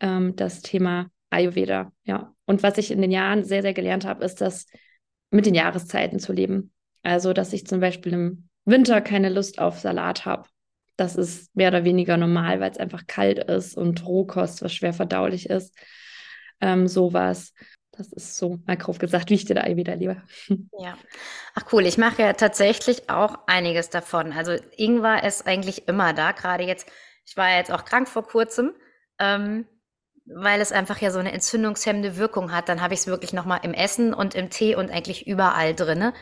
ähm, 0.00 0.36
das 0.36 0.60
Thema 0.62 1.10
Ayurveda, 1.30 1.92
ja. 2.04 2.34
Und 2.44 2.62
was 2.62 2.76
ich 2.78 2.90
in 2.90 3.00
den 3.00 3.10
Jahren 3.10 3.44
sehr, 3.44 3.62
sehr 3.62 3.72
gelernt 3.72 4.04
habe, 4.04 4.24
ist 4.24 4.40
das 4.40 4.66
mit 5.30 5.46
den 5.46 5.54
Jahreszeiten 5.54 6.18
zu 6.18 6.32
leben. 6.32 6.72
Also, 7.02 7.32
dass 7.32 7.52
ich 7.52 7.66
zum 7.66 7.80
Beispiel 7.80 8.12
im 8.12 8.48
Winter 8.64 9.00
keine 9.00 9.30
Lust 9.30 9.58
auf 9.58 9.78
Salat 9.78 10.26
habe. 10.26 10.48
Das 10.96 11.16
ist 11.16 11.54
mehr 11.56 11.68
oder 11.68 11.84
weniger 11.84 12.16
normal, 12.16 12.60
weil 12.60 12.70
es 12.70 12.78
einfach 12.78 13.06
kalt 13.06 13.38
ist 13.38 13.76
und 13.76 14.06
Rohkost, 14.06 14.62
was 14.62 14.74
schwer 14.74 14.92
verdaulich 14.92 15.48
ist. 15.48 15.74
Ähm, 16.60 16.86
sowas. 16.86 17.54
Das 17.92 18.10
ist 18.12 18.36
so 18.36 18.58
mal 18.66 18.76
grob 18.76 18.98
gesagt, 18.98 19.28
wie 19.30 19.34
ich 19.34 19.44
dir 19.44 19.54
da 19.54 19.64
wieder 19.76 19.96
liebe. 19.96 20.22
Ja. 20.78 20.96
Ach 21.54 21.64
cool, 21.72 21.86
ich 21.86 21.98
mache 21.98 22.22
ja 22.22 22.32
tatsächlich 22.32 23.10
auch 23.10 23.38
einiges 23.46 23.90
davon. 23.90 24.32
Also 24.32 24.56
Ingwer 24.76 25.22
ist 25.24 25.46
eigentlich 25.46 25.86
immer 25.86 26.12
da, 26.14 26.32
gerade 26.32 26.64
jetzt, 26.64 26.88
ich 27.26 27.36
war 27.36 27.50
ja 27.50 27.58
jetzt 27.58 27.70
auch 27.70 27.84
krank 27.84 28.08
vor 28.08 28.26
kurzem, 28.26 28.72
ähm, 29.18 29.66
weil 30.24 30.60
es 30.60 30.72
einfach 30.72 30.98
ja 31.00 31.10
so 31.10 31.18
eine 31.18 31.32
entzündungshemmende 31.32 32.16
Wirkung 32.16 32.52
hat. 32.52 32.68
Dann 32.68 32.80
habe 32.80 32.94
ich 32.94 33.00
es 33.00 33.06
wirklich 33.06 33.32
nochmal 33.32 33.60
im 33.62 33.74
Essen 33.74 34.14
und 34.14 34.34
im 34.34 34.50
Tee 34.50 34.74
und 34.74 34.90
eigentlich 34.90 35.26
überall 35.26 35.74
drinne. 35.74 36.14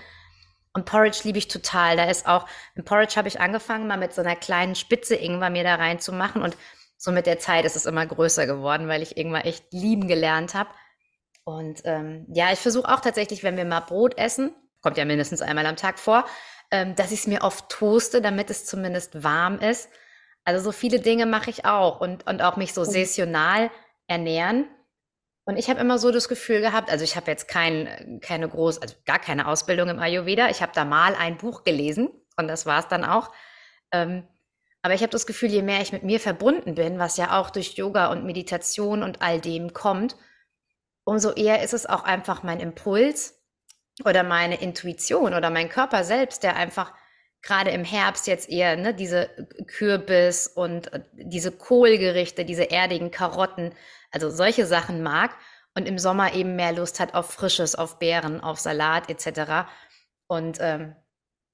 Und 0.73 0.85
Porridge 0.85 1.21
liebe 1.25 1.39
ich 1.39 1.49
total. 1.49 1.97
Da 1.97 2.05
ist 2.05 2.27
auch, 2.27 2.47
im 2.75 2.85
Porridge 2.85 3.17
habe 3.17 3.29
ich 3.29 3.41
angefangen, 3.41 3.87
mal 3.87 3.99
mit 3.99 4.13
so 4.13 4.23
einer 4.23 4.37
kleinen 4.37 4.75
Spitze 4.75 5.15
Ingwer 5.17 5.51
mir 5.51 5.65
da 5.65 5.77
reinzumachen. 5.77 6.43
Und 6.43 6.57
so 6.97 7.13
mit 7.13 7.27
der 7.27 7.39
Zeit 7.39 7.65
ist 7.65 7.77
es 7.77 7.87
immer 7.87 8.07
größer 8.07 8.47
geworden, 8.47 8.89
weil 8.89 9.03
ich 9.03 9.17
Ingwer 9.17 9.47
echt 9.47 9.73
lieben 9.73 10.07
gelernt 10.09 10.55
habe. 10.55 10.71
Und 11.45 11.83
ähm, 11.85 12.27
ja, 12.29 12.53
ich 12.53 12.59
versuche 12.59 12.89
auch 12.89 13.01
tatsächlich, 13.01 13.43
wenn 13.43 13.57
wir 13.57 13.65
mal 13.65 13.81
Brot 13.81 14.17
essen, 14.19 14.55
kommt 14.83 14.97
ja 14.97 15.05
mindestens 15.05 15.43
einmal 15.43 15.67
am 15.67 15.77
Tag 15.77 15.99
vor, 15.99 16.25
ähm, 16.71 16.95
dass 16.95 17.13
ich 17.13 17.21
es 17.21 17.27
mir 17.27 17.43
oft 17.43 17.69
toaste, 17.69 18.21
damit 18.21 18.51
es 18.51 18.65
zumindest 18.67 19.23
warm 19.23 19.59
ist. 19.59 19.89
Also 20.45 20.65
so 20.65 20.73
viele 20.73 21.01
Dinge 21.01 21.27
mache 21.27 21.51
ich 21.51 21.65
auch 21.65 22.01
und, 22.01 22.27
und 22.27 22.43
auch 22.43 22.57
mich 22.57 22.73
so 22.73 22.83
oh. 22.83 22.85
saisonal 22.85 23.71
ernähren. 24.07 24.67
Und 25.45 25.57
ich 25.57 25.69
habe 25.69 25.81
immer 25.81 25.99
so 25.99 26.13
das 26.13 26.29
Gefühl 26.29 26.61
gehabt, 26.61 26.91
also 26.91 27.03
ich 27.03 27.17
habe 27.17 27.31
jetzt 27.31 27.49
kein, 27.49 28.21
keine 28.23 28.49
groß, 28.49 28.81
also 28.81 28.95
gar 29.05 29.19
keine 29.19 29.49
Ausbildung 29.49 29.89
im 29.89 29.99
Ayurveda. 29.99 30.49
Ich 30.49 30.63
habe 30.63 30.73
da 30.75 30.85
mal 30.85 31.15
ein 31.15 31.39
Buch 31.39 31.65
gelesen 31.65 32.11
und 32.37 32.47
das 32.47 32.67
war 32.67 32.81
es 32.81 32.89
dann 32.89 33.05
auch. 33.05 33.33
Ähm, 33.93 34.29
aber 34.83 34.95
ich 34.95 35.03
habe 35.03 35.11
das 35.11 35.27
Gefühl, 35.27 35.51
je 35.51 35.63
mehr 35.63 35.81
ich 35.81 35.93
mit 35.93 36.05
mir 36.05 36.21
verbunden 36.21 36.75
bin, 36.75 36.99
was 36.99 37.17
ja 37.17 37.39
auch 37.39 37.51
durch 37.51 37.73
Yoga 37.73 38.13
und 38.13 38.25
Meditation 38.25 39.03
und 39.03 39.21
all 39.21 39.41
dem 39.41 39.73
kommt, 39.73 40.17
umso 41.05 41.33
eher 41.33 41.63
ist 41.63 41.75
es 41.75 41.87
auch 41.87 42.05
einfach 42.05 42.43
mein 42.43 42.61
Impuls 42.61 43.41
oder 44.05 44.23
meine 44.23 44.61
Intuition 44.61 45.35
oder 45.35 45.51
mein 45.51 45.69
Körper 45.69 46.05
selbst, 46.05 46.43
der 46.43 46.57
einfach 46.57 46.93
gerade 47.43 47.71
im 47.71 47.85
Herbst 47.85 48.27
jetzt 48.27 48.49
eher 48.49 48.77
ne, 48.77 48.95
diese 48.95 49.31
Kürbis 49.67 50.47
und 50.47 50.93
äh, 50.93 51.03
diese 51.13 51.53
Kohlgerichte, 51.53 52.45
diese 52.45 52.71
erdigen 52.71 53.11
Karotten, 53.11 53.75
also 54.11 54.31
solche 54.31 54.67
Sachen 54.67 55.03
mag 55.03 55.37
und 55.75 55.89
im 55.89 55.99
Sommer 55.99 56.35
eben 56.35 56.57
mehr 56.57 56.73
Lust 56.73 57.01
hat 57.01 57.15
auf 57.15 57.31
Frisches, 57.31 57.75
auf 57.75 57.99
Beeren, 57.99 58.41
auf 58.41 58.59
Salat 58.59 59.09
etc. 59.09 59.69
Und 60.27 60.59
ähm, 60.61 60.97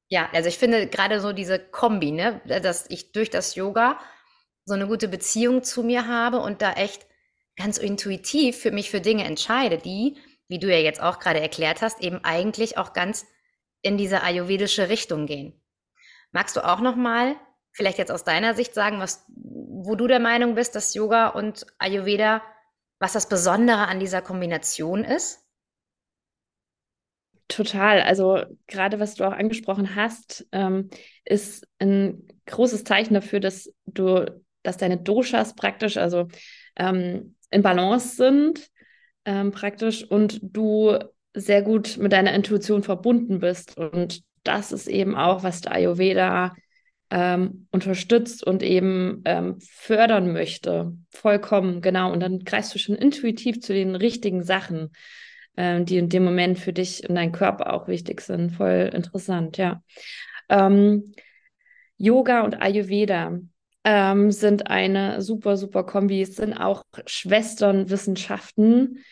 ja, 0.08 0.28
also 0.32 0.48
ich 0.48 0.58
finde 0.58 0.86
gerade 0.88 1.20
so 1.20 1.32
diese 1.32 1.58
Kombi, 1.58 2.12
ne, 2.12 2.40
dass 2.46 2.86
ich 2.88 3.12
durch 3.12 3.30
das 3.30 3.54
Yoga 3.54 3.98
so 4.64 4.74
eine 4.74 4.88
gute 4.88 5.08
Beziehung 5.08 5.62
zu 5.62 5.82
mir 5.82 6.08
habe 6.08 6.40
und 6.40 6.62
da 6.62 6.72
echt 6.72 7.06
ganz 7.56 7.78
intuitiv 7.78 8.58
für 8.58 8.70
mich 8.70 8.90
für 8.90 9.00
Dinge 9.00 9.24
entscheide, 9.24 9.78
die, 9.78 10.16
wie 10.48 10.58
du 10.58 10.70
ja 10.70 10.78
jetzt 10.78 11.02
auch 11.02 11.18
gerade 11.18 11.40
erklärt 11.40 11.82
hast, 11.82 12.02
eben 12.02 12.22
eigentlich 12.22 12.78
auch 12.78 12.92
ganz 12.92 13.26
in 13.82 13.96
diese 13.96 14.22
ayurvedische 14.22 14.88
Richtung 14.88 15.26
gehen. 15.26 15.60
Magst 16.32 16.56
du 16.56 16.64
auch 16.64 16.80
noch 16.80 16.96
mal 16.96 17.36
vielleicht 17.72 17.98
jetzt 17.98 18.12
aus 18.12 18.24
deiner 18.24 18.54
Sicht 18.54 18.74
sagen, 18.74 19.00
was 19.00 19.24
wo 19.28 19.94
du 19.94 20.06
der 20.06 20.20
Meinung 20.20 20.54
bist, 20.54 20.74
dass 20.74 20.94
Yoga 20.94 21.28
und 21.28 21.66
Ayurveda 21.78 22.42
was 22.98 23.12
das 23.12 23.28
Besondere 23.28 23.88
an 23.88 24.00
dieser 24.00 24.22
Kombination 24.22 25.04
ist? 25.04 25.44
Total. 27.48 28.00
Also 28.00 28.42
gerade 28.66 28.98
was 28.98 29.14
du 29.14 29.24
auch 29.24 29.32
angesprochen 29.32 29.94
hast, 29.94 30.46
ähm, 30.52 30.90
ist 31.24 31.66
ein 31.78 32.26
großes 32.46 32.84
Zeichen 32.84 33.14
dafür, 33.14 33.38
dass 33.38 33.72
du, 33.86 34.42
dass 34.62 34.78
deine 34.78 34.98
Doshas 34.98 35.54
praktisch, 35.54 35.96
also 35.96 36.28
ähm, 36.76 37.35
in 37.50 37.62
Balance 37.62 38.16
sind, 38.16 38.68
ähm, 39.24 39.50
praktisch, 39.50 40.04
und 40.04 40.40
du 40.42 40.98
sehr 41.34 41.62
gut 41.62 41.98
mit 41.98 42.12
deiner 42.12 42.34
Intuition 42.34 42.82
verbunden 42.82 43.40
bist. 43.40 43.76
Und 43.76 44.22
das 44.42 44.72
ist 44.72 44.86
eben 44.88 45.14
auch, 45.14 45.42
was 45.42 45.60
der 45.60 45.72
Ayurveda 45.72 46.54
ähm, 47.10 47.68
unterstützt 47.70 48.44
und 48.44 48.62
eben 48.62 49.22
ähm, 49.24 49.58
fördern 49.60 50.32
möchte. 50.32 50.92
Vollkommen, 51.10 51.80
genau. 51.80 52.12
Und 52.12 52.20
dann 52.20 52.40
greifst 52.40 52.74
du 52.74 52.78
schon 52.78 52.96
intuitiv 52.96 53.60
zu 53.60 53.72
den 53.72 53.94
richtigen 53.94 54.42
Sachen, 54.42 54.90
ähm, 55.56 55.84
die 55.84 55.98
in 55.98 56.08
dem 56.08 56.24
Moment 56.24 56.58
für 56.58 56.72
dich 56.72 57.08
und 57.08 57.14
deinen 57.14 57.32
Körper 57.32 57.72
auch 57.72 57.86
wichtig 57.86 58.20
sind. 58.22 58.50
Voll 58.50 58.90
interessant, 58.92 59.56
ja. 59.56 59.82
Ähm, 60.48 61.12
Yoga 61.98 62.42
und 62.42 62.60
Ayurveda 62.60 63.38
ähm, 63.86 64.32
sind 64.32 64.66
eine 64.66 65.22
super, 65.22 65.56
super 65.56 65.84
Kombi. 65.84 66.20
Es 66.20 66.34
sind 66.34 66.54
auch 66.54 66.82
Schwesternwissenschaften. 67.06 69.04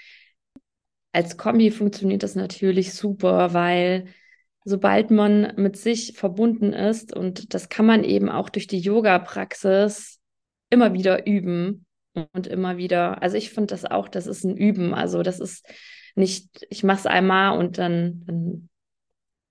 Als 1.12 1.36
Kombi 1.36 1.70
funktioniert 1.70 2.24
das 2.24 2.34
natürlich 2.34 2.92
super, 2.92 3.54
weil 3.54 4.06
sobald 4.64 5.12
man 5.12 5.52
mit 5.54 5.76
sich 5.76 6.14
verbunden 6.16 6.72
ist, 6.72 7.14
und 7.14 7.54
das 7.54 7.68
kann 7.68 7.86
man 7.86 8.02
eben 8.02 8.28
auch 8.28 8.48
durch 8.48 8.66
die 8.66 8.80
Yoga-Praxis 8.80 10.18
immer 10.70 10.92
wieder 10.92 11.24
üben 11.24 11.86
und 12.32 12.48
immer 12.48 12.76
wieder, 12.76 13.22
also 13.22 13.36
ich 13.36 13.50
finde 13.50 13.68
das 13.68 13.84
auch, 13.84 14.08
das 14.08 14.26
ist 14.26 14.42
ein 14.42 14.56
Üben. 14.56 14.92
Also 14.92 15.22
das 15.22 15.38
ist 15.38 15.64
nicht, 16.16 16.66
ich 16.68 16.82
mache 16.82 16.98
es 16.98 17.06
einmal 17.06 17.56
und 17.56 17.78
dann, 17.78 18.24
dann 18.26 18.68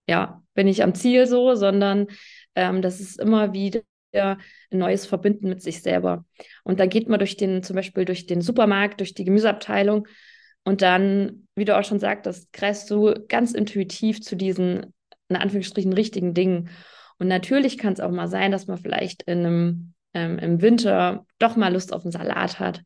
ja, 0.05 0.43
bin 0.53 0.67
ich 0.67 0.83
am 0.83 0.95
Ziel 0.95 1.27
so, 1.27 1.55
sondern 1.55 2.07
ähm, 2.55 2.81
das 2.81 2.99
ist 2.99 3.21
immer 3.21 3.53
wieder 3.53 3.79
ein 4.13 4.37
neues 4.71 5.05
Verbinden 5.05 5.49
mit 5.49 5.61
sich 5.61 5.81
selber. 5.81 6.25
Und 6.63 6.79
dann 6.79 6.89
geht 6.89 7.09
man 7.09 7.19
durch 7.19 7.37
den, 7.37 7.63
zum 7.63 7.75
Beispiel 7.75 8.05
durch 8.05 8.25
den 8.25 8.41
Supermarkt, 8.41 8.99
durch 8.99 9.13
die 9.13 9.25
Gemüseabteilung 9.25 10.07
und 10.63 10.81
dann, 10.81 11.47
wie 11.55 11.65
du 11.65 11.77
auch 11.77 11.83
schon 11.83 11.99
sagtest, 11.99 12.53
greifst 12.53 12.89
du 12.89 13.13
ganz 13.27 13.53
intuitiv 13.53 14.21
zu 14.21 14.35
diesen 14.35 14.93
in 15.29 15.35
Anführungsstrichen 15.35 15.93
richtigen 15.93 16.33
Dingen. 16.33 16.69
Und 17.17 17.27
natürlich 17.27 17.77
kann 17.77 17.93
es 17.93 17.99
auch 17.99 18.11
mal 18.11 18.27
sein, 18.27 18.51
dass 18.51 18.67
man 18.67 18.77
vielleicht 18.77 19.23
in 19.23 19.39
einem, 19.39 19.93
ähm, 20.13 20.39
im 20.39 20.61
Winter 20.61 21.25
doch 21.39 21.55
mal 21.55 21.73
Lust 21.73 21.93
auf 21.93 22.03
einen 22.03 22.11
Salat 22.11 22.59
hat. 22.59 22.81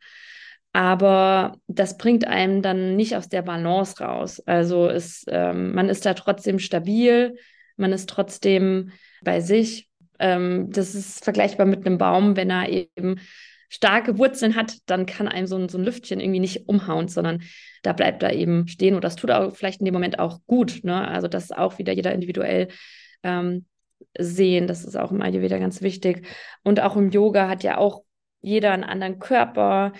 Aber 0.73 1.57
das 1.67 1.97
bringt 1.97 2.27
einem 2.27 2.61
dann 2.61 2.95
nicht 2.95 3.15
aus 3.15 3.29
der 3.29 3.41
Balance 3.41 4.03
raus. 4.03 4.39
Also 4.41 4.87
ist, 4.87 5.25
ähm, 5.27 5.73
man 5.73 5.89
ist 5.89 6.05
da 6.05 6.13
trotzdem 6.13 6.59
stabil, 6.59 7.35
man 7.77 7.91
ist 7.91 8.09
trotzdem 8.09 8.91
bei 9.21 9.39
sich. 9.41 9.89
Ähm, 10.19 10.71
das 10.71 10.95
ist 10.95 11.23
vergleichbar 11.23 11.65
mit 11.65 11.85
einem 11.85 11.97
Baum, 11.97 12.35
wenn 12.35 12.49
er 12.49 12.69
eben 12.69 13.19
starke 13.69 14.17
Wurzeln 14.17 14.55
hat, 14.55 14.77
dann 14.85 15.05
kann 15.05 15.27
einem 15.27 15.47
so 15.47 15.57
ein, 15.57 15.69
so 15.69 15.77
ein 15.77 15.83
Lüftchen 15.83 16.19
irgendwie 16.19 16.39
nicht 16.39 16.69
umhauen, 16.69 17.07
sondern 17.07 17.43
da 17.83 17.93
bleibt 17.93 18.23
er 18.23 18.33
eben 18.33 18.67
stehen 18.67 18.95
und 18.95 19.03
das 19.03 19.15
tut 19.15 19.31
auch 19.31 19.55
vielleicht 19.55 19.81
in 19.81 19.85
dem 19.85 19.93
Moment 19.93 20.19
auch 20.19 20.39
gut. 20.47 20.83
Ne? 20.83 21.07
Also 21.07 21.27
das 21.27 21.45
ist 21.45 21.57
auch 21.57 21.77
wieder 21.77 21.93
jeder 21.93 22.13
individuell 22.13 22.69
ähm, 23.23 23.65
sehen, 24.17 24.67
das 24.67 24.85
ist 24.85 24.95
auch 24.95 25.11
im 25.11 25.21
Ayurveda 25.21 25.57
ganz 25.57 25.81
wichtig. 25.81 26.27
Und 26.63 26.79
auch 26.79 26.95
im 26.95 27.09
Yoga 27.09 27.49
hat 27.49 27.63
ja 27.63 27.77
auch 27.77 28.03
jeder 28.41 28.71
einen 28.71 28.83
anderen 28.83 29.19
Körper, 29.19 29.93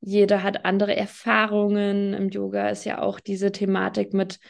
jeder 0.00 0.42
hat 0.42 0.64
andere 0.64 0.96
Erfahrungen. 0.96 2.14
Im 2.14 2.28
Yoga 2.30 2.68
ist 2.70 2.84
ja 2.84 3.00
auch 3.00 3.20
diese 3.20 3.52
Thematik 3.52 4.14
mit, 4.14 4.40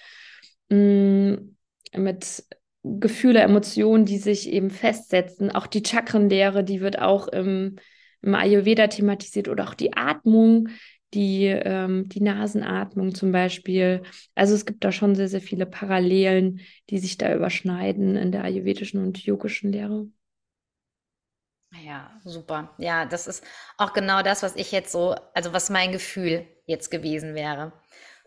mh, 0.71 1.37
mm, 1.37 1.57
mit 1.97 2.45
Gefühle, 2.85 3.41
Emotionen, 3.41 4.05
die 4.05 4.19
sich 4.19 4.49
eben 4.51 4.71
festsetzen. 4.71 5.51
Auch 5.51 5.67
die 5.67 5.83
Chakrenlehre, 5.85 6.65
die 6.65 6.81
wird 6.81 6.99
auch 7.01 7.29
im 7.29 7.77
im 8.23 8.35
Ayurveda 8.37 8.87
thematisiert 8.87 9.49
oder 9.49 9.65
auch 9.69 9.75
die 9.75 9.95
Atmung, 9.95 10.69
die, 11.15 11.47
ähm, 11.47 12.09
die 12.09 12.21
Nasenatmung 12.23 13.15
zum 13.15 13.33
Beispiel. 13.33 14.03
Also 14.35 14.55
es 14.55 14.65
gibt 14.65 14.85
da 14.85 14.93
schon 14.93 15.15
sehr, 15.15 15.29
sehr 15.29 15.41
viele 15.43 15.67
Parallelen, 15.67 16.61
die 16.91 16.99
sich 16.99 17.19
da 17.19 17.35
überschneiden 17.35 18.17
in 18.17 18.33
der 18.33 18.45
ayurvedischen 18.45 19.03
und 19.05 19.19
yogischen 19.25 19.73
Lehre. 19.73 20.07
Ja, 21.85 22.11
super. 22.25 22.75
Ja, 22.79 23.07
das 23.07 23.27
ist 23.27 23.43
auch 23.79 23.93
genau 23.93 24.23
das, 24.23 24.43
was 24.43 24.57
ich 24.57 24.73
jetzt 24.73 24.93
so, 24.93 25.15
also 25.35 25.53
was 25.53 25.71
mein 25.71 25.91
Gefühl 25.93 26.47
jetzt 26.67 26.91
gewesen 26.91 27.35
wäre. 27.35 27.73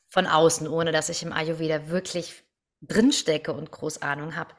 Von 0.08 0.28
außen, 0.28 0.68
ohne 0.68 0.92
dass 0.92 1.10
ich 1.10 1.24
im 1.24 1.34
Ayurveda 1.34 1.90
wirklich 1.90 2.44
drinstecke 2.88 3.54
und 3.54 3.72
groß 3.72 4.02
Ahnung 4.02 4.36
habe. 4.36 4.54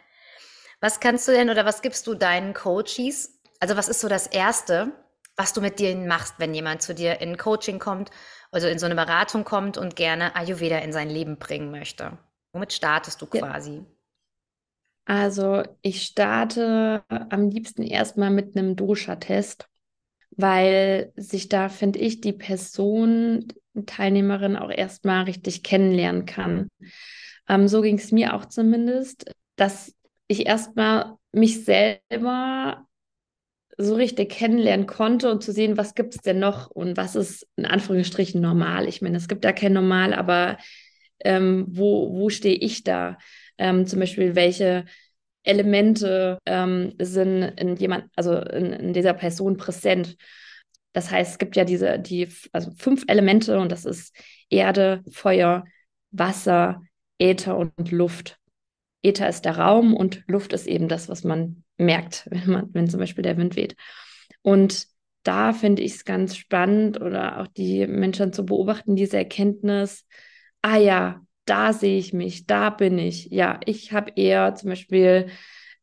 Was 0.81 1.01
kannst 1.01 1.27
du 1.27 1.33
denn 1.33 1.51
oder 1.51 1.65
was 1.65 1.83
gibst 1.83 2.07
du 2.07 2.15
deinen 2.15 2.55
Coaches? 2.55 3.41
Also 3.61 3.77
was 3.77 3.89
ist 3.89 4.01
so 4.01 4.09
das 4.09 4.27
Erste, 4.27 4.93
was 5.37 5.53
du 5.53 5.61
mit 5.61 5.81
denen 5.81 6.07
machst, 6.07 6.35
wenn 6.39 6.55
jemand 6.55 6.83
zu 6.83 6.95
dir 6.95 7.21
in 7.21 7.37
Coaching 7.37 7.79
kommt, 7.79 8.11
also 8.51 8.69
in 8.69 8.79
so 8.79 8.87
eine 8.87 8.95
Beratung 8.95 9.45
kommt 9.45 9.79
und 9.79 9.97
gerne 9.97 10.35
Ayurveda 10.35 10.79
in 10.79 10.93
sein 10.93 11.11
Leben 11.11 11.39
bringen 11.39 11.71
möchte. 11.71 12.19
Womit 12.53 12.73
startest 12.73 13.21
du 13.21 13.27
quasi? 13.27 13.85
Also 15.05 15.63
ich 15.83 16.03
starte 16.03 17.05
am 17.09 17.49
liebsten 17.49 17.83
erstmal 17.83 18.31
mit 18.31 18.57
einem 18.57 18.75
Dosha-Test, 18.77 19.69
weil 20.31 21.13
sich 21.17 21.49
da, 21.49 21.69
finde 21.69 22.01
ich, 22.01 22.21
die 22.21 22.33
Person, 22.33 23.47
die 23.75 23.87
Teilnehmerin 23.87 24.57
auch 24.57 24.71
erstmal 24.71 25.25
richtig 25.25 25.63
kennenlernen 25.63 26.27
kann. 26.27 26.69
Ähm, 27.49 27.69
so 27.69 27.83
ging 27.83 27.99
es 27.99 28.13
mir 28.13 28.35
auch 28.35 28.47
zumindest, 28.47 29.31
dass 29.57 29.95
ich 30.29 30.47
erstmal 30.47 31.17
mich 31.33 31.65
selber 31.65 32.87
so 33.79 33.95
richtig 33.95 34.31
kennenlernen 34.31 34.87
konnte 34.87 35.31
und 35.31 35.43
zu 35.43 35.53
sehen, 35.53 35.77
was 35.77 35.95
gibt 35.95 36.15
es 36.15 36.23
denn 36.23 36.39
noch 36.39 36.71
und 36.71 36.97
was 36.97 37.15
ist 37.15 37.47
in 37.57 37.67
Anführungsstrichen 37.67 38.41
normal. 38.41 38.89
Ich 38.89 39.03
meine, 39.03 39.17
es 39.17 39.29
gibt 39.29 39.45
da 39.45 39.53
kein 39.53 39.75
Normal, 39.75 40.15
aber 40.15 40.57
ähm, 41.25 41.67
wo, 41.69 42.13
wo 42.15 42.31
stehe 42.31 42.57
ich 42.57 42.85
da? 42.85 43.19
Ähm, 43.59 43.87
zum 43.87 44.01
Beispiel, 44.01 44.35
welche 44.35 44.87
Elemente 45.43 46.39
ähm, 46.47 46.95
sind 46.99 47.43
in 47.43 47.77
jemand, 47.77 48.11
also 48.17 48.39
in, 48.39 48.73
in, 48.73 48.93
dieser 48.93 49.15
Person 49.15 49.57
präsent. 49.57 50.17
Das 50.93 51.11
heißt, 51.11 51.33
es 51.33 51.39
gibt 51.39 51.57
ja 51.57 51.65
diese, 51.65 51.99
die, 51.99 52.29
also 52.53 52.71
fünf 52.77 53.05
Elemente 53.07 53.59
und 53.59 53.71
das 53.71 53.85
ist 53.85 54.17
Erde, 54.49 55.03
Feuer, 55.11 55.65
Wasser, 56.11 56.83
Äther 57.19 57.57
und 57.57 57.91
Luft. 57.91 58.39
Äther 59.03 59.29
ist 59.29 59.45
der 59.45 59.59
Raum 59.59 59.95
und 59.95 60.25
Luft 60.27 60.53
ist 60.53 60.67
eben 60.67 60.89
das, 60.89 61.09
was 61.09 61.25
man 61.25 61.65
merkt, 61.79 62.27
wenn, 62.31 62.51
man, 62.51 62.69
wenn 62.75 62.89
zum 62.89 63.01
Beispiel 63.01 63.23
der 63.23 63.37
Wind 63.37 63.57
weht. 63.57 63.77
Und 64.43 64.87
da 65.23 65.53
finde 65.53 65.83
ich 65.83 65.95
es 65.95 66.05
ganz 66.05 66.37
spannend 66.37 67.01
oder 67.01 67.41
auch 67.41 67.49
die 67.49 67.87
Menschen 67.87 68.33
zu 68.33 68.47
beobachten, 68.47 68.95
diese 68.95 69.17
Erkenntnis, 69.17 70.07
ah 70.63 70.77
ja, 70.77 71.21
da 71.47 71.73
sehe 71.73 71.99
ich 71.99 72.13
mich, 72.13 72.47
da 72.47 72.71
bin 72.71 72.99
ich. 72.99 73.27
Ja, 73.27 73.61
ich 73.65 73.93
habe 73.93 74.13
eher 74.17 74.55
zum 74.55 74.71
Beispiel, 74.71 75.29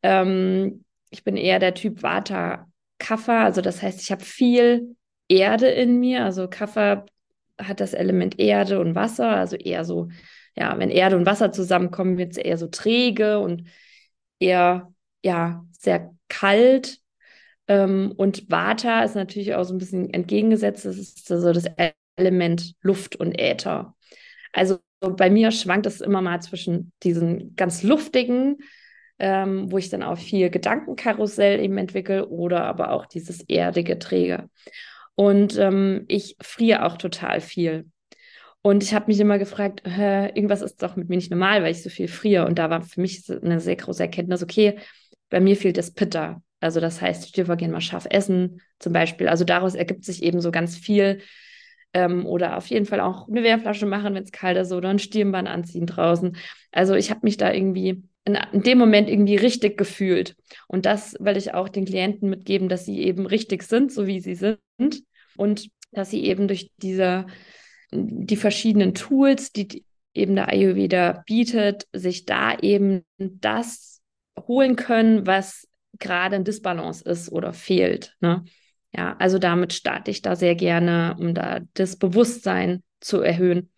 ähm, 0.01 0.85
ich 1.09 1.23
bin 1.23 1.37
eher 1.37 1.59
der 1.59 1.73
Typ 1.73 2.03
Vata 2.03 2.67
Kapha, 2.99 3.43
also 3.43 3.61
das 3.61 3.81
heißt, 3.81 4.01
ich 4.01 4.11
habe 4.11 4.23
viel 4.23 4.95
Erde 5.27 5.67
in 5.67 5.99
mir, 5.99 6.23
also 6.23 6.47
Kapha 6.47 7.05
hat 7.57 7.79
das 7.79 7.93
Element 7.93 8.39
Erde 8.39 8.79
und 8.79 8.95
Wasser, 8.95 9.27
also 9.27 9.55
eher 9.55 9.85
so, 9.85 10.09
ja, 10.55 10.77
wenn 10.77 10.89
Erde 10.89 11.15
und 11.17 11.25
Wasser 11.25 11.51
zusammenkommen, 11.51 12.17
wird 12.17 12.31
es 12.31 12.37
eher 12.37 12.57
so 12.57 12.67
träge 12.67 13.39
und 13.39 13.67
eher 14.39 14.93
ja, 15.23 15.65
sehr 15.79 16.13
kalt. 16.29 16.99
Ähm, 17.67 18.13
und 18.17 18.51
Vata 18.51 19.03
ist 19.03 19.15
natürlich 19.15 19.55
auch 19.55 19.63
so 19.63 19.73
ein 19.73 19.79
bisschen 19.79 20.13
entgegengesetzt. 20.13 20.85
Das 20.85 20.97
ist 20.97 21.27
so 21.27 21.53
das 21.53 21.65
Element 22.15 22.75
Luft 22.81 23.15
und 23.15 23.39
Äther. 23.39 23.95
Also 24.51 24.79
bei 24.99 25.29
mir 25.29 25.51
schwankt 25.51 25.85
es 25.85 26.01
immer 26.01 26.21
mal 26.21 26.41
zwischen 26.41 26.91
diesen 27.03 27.55
ganz 27.55 27.83
luftigen, 27.83 28.57
ähm, 29.19 29.71
wo 29.71 29.77
ich 29.77 29.89
dann 29.89 30.03
auch 30.03 30.17
viel 30.17 30.49
Gedankenkarussell 30.49 31.59
eben 31.59 31.77
entwickle, 31.77 32.27
oder 32.29 32.65
aber 32.65 32.91
auch 32.91 33.05
dieses 33.05 33.41
erdige 33.41 33.99
Träger. 33.99 34.49
Und 35.15 35.57
ähm, 35.57 36.05
ich 36.07 36.35
friere 36.41 36.85
auch 36.85 36.97
total 36.97 37.41
viel. 37.41 37.85
Und 38.63 38.81
ich 38.81 38.93
habe 38.93 39.07
mich 39.07 39.19
immer 39.19 39.37
gefragt, 39.37 39.83
irgendwas 39.85 40.61
ist 40.61 40.81
doch 40.81 40.95
mit 40.95 41.09
mir 41.09 41.17
nicht 41.17 41.29
normal, 41.29 41.61
weil 41.61 41.71
ich 41.71 41.83
so 41.83 41.89
viel 41.89 42.07
friere. 42.07 42.47
Und 42.47 42.57
da 42.57 42.69
war 42.69 42.81
für 42.81 43.01
mich 43.01 43.29
eine 43.29 43.59
sehr 43.59 43.75
große 43.75 44.01
Erkenntnis, 44.01 44.41
okay, 44.41 44.79
bei 45.29 45.41
mir 45.41 45.57
fehlt 45.57 45.77
das 45.77 45.91
Pitta. 45.91 46.41
Also 46.61 46.79
das 46.79 47.01
heißt, 47.01 47.25
ich 47.25 47.33
dürfe 47.33 47.57
gerne 47.57 47.73
mal 47.73 47.81
scharf 47.81 48.07
essen 48.09 48.61
zum 48.79 48.93
Beispiel. 48.93 49.27
Also 49.27 49.43
daraus 49.43 49.75
ergibt 49.75 50.05
sich 50.05 50.23
eben 50.23 50.39
so 50.39 50.49
ganz 50.49 50.77
viel. 50.77 51.19
Ähm, 51.93 52.25
oder 52.25 52.55
auf 52.55 52.67
jeden 52.67 52.85
Fall 52.85 53.01
auch 53.01 53.27
eine 53.27 53.43
Wärmflasche 53.43 53.85
machen, 53.85 54.15
wenn 54.15 54.23
es 54.23 54.31
kalt 54.31 54.57
ist, 54.57 54.71
oder 54.71 54.89
ein 54.89 54.99
Stirnband 54.99 55.49
anziehen 55.49 55.85
draußen. 55.85 56.37
Also 56.71 56.95
ich 56.95 57.09
habe 57.09 57.19
mich 57.23 57.35
da 57.35 57.51
irgendwie 57.51 58.03
in, 58.23 58.37
in, 58.53 58.63
dem 58.63 58.77
Moment 58.77 59.09
irgendwie 59.09 59.35
richtig 59.35 59.77
gefühlt. 59.77 60.37
Und 60.67 60.85
das 60.85 61.15
will 61.19 61.35
ich 61.35 61.53
auch 61.53 61.67
den 61.67 61.83
Klienten 61.83 62.29
mitgeben, 62.29 62.69
dass 62.69 62.85
sie 62.85 63.01
eben 63.01 63.25
richtig 63.25 63.63
sind, 63.63 63.91
so 63.91 64.07
wie 64.07 64.21
sie 64.21 64.35
sind. 64.35 65.03
Und 65.35 65.69
dass 65.91 66.09
sie 66.09 66.23
eben 66.23 66.47
durch 66.47 66.71
diese, 66.77 67.25
die 67.93 68.35
verschiedenen 68.35 68.93
Tools, 68.93 69.51
die 69.51 69.85
eben 70.13 70.35
der 70.35 70.49
Ayurveda 70.49 71.23
bietet, 71.25 71.87
sich 71.93 72.25
da 72.25 72.57
eben 72.59 73.03
das 73.17 74.01
holen 74.47 74.75
können, 74.75 75.25
was 75.25 75.67
gerade 75.99 76.35
in 76.35 76.43
Disbalance 76.43 77.03
ist 77.03 77.31
oder 77.31 77.53
fehlt. 77.53 78.15
Ne? 78.19 78.43
Ja, 78.95 79.15
also 79.17 79.39
damit 79.39 79.73
starte 79.73 80.11
ich 80.11 80.21
da 80.21 80.35
sehr 80.35 80.55
gerne, 80.55 81.15
um 81.19 81.33
da 81.33 81.61
das 81.73 81.95
Bewusstsein 81.95 82.83
zu 82.99 83.21
erhöhen. 83.21 83.71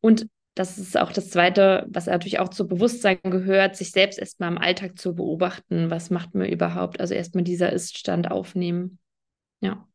Und 0.00 0.26
das 0.54 0.78
ist 0.78 0.98
auch 0.98 1.12
das 1.12 1.30
Zweite, 1.30 1.86
was 1.88 2.06
natürlich 2.06 2.38
auch 2.38 2.48
zu 2.48 2.66
Bewusstsein 2.66 3.18
gehört, 3.22 3.76
sich 3.76 3.92
selbst 3.92 4.18
erstmal 4.18 4.50
im 4.50 4.58
Alltag 4.58 4.98
zu 4.98 5.14
beobachten. 5.14 5.90
Was 5.90 6.10
macht 6.10 6.34
mir 6.34 6.50
überhaupt? 6.50 7.00
Also 7.00 7.14
erstmal 7.14 7.44
dieser 7.44 7.72
Iststand 7.72 8.30
aufnehmen. 8.30 8.98
Ja. 9.60 9.88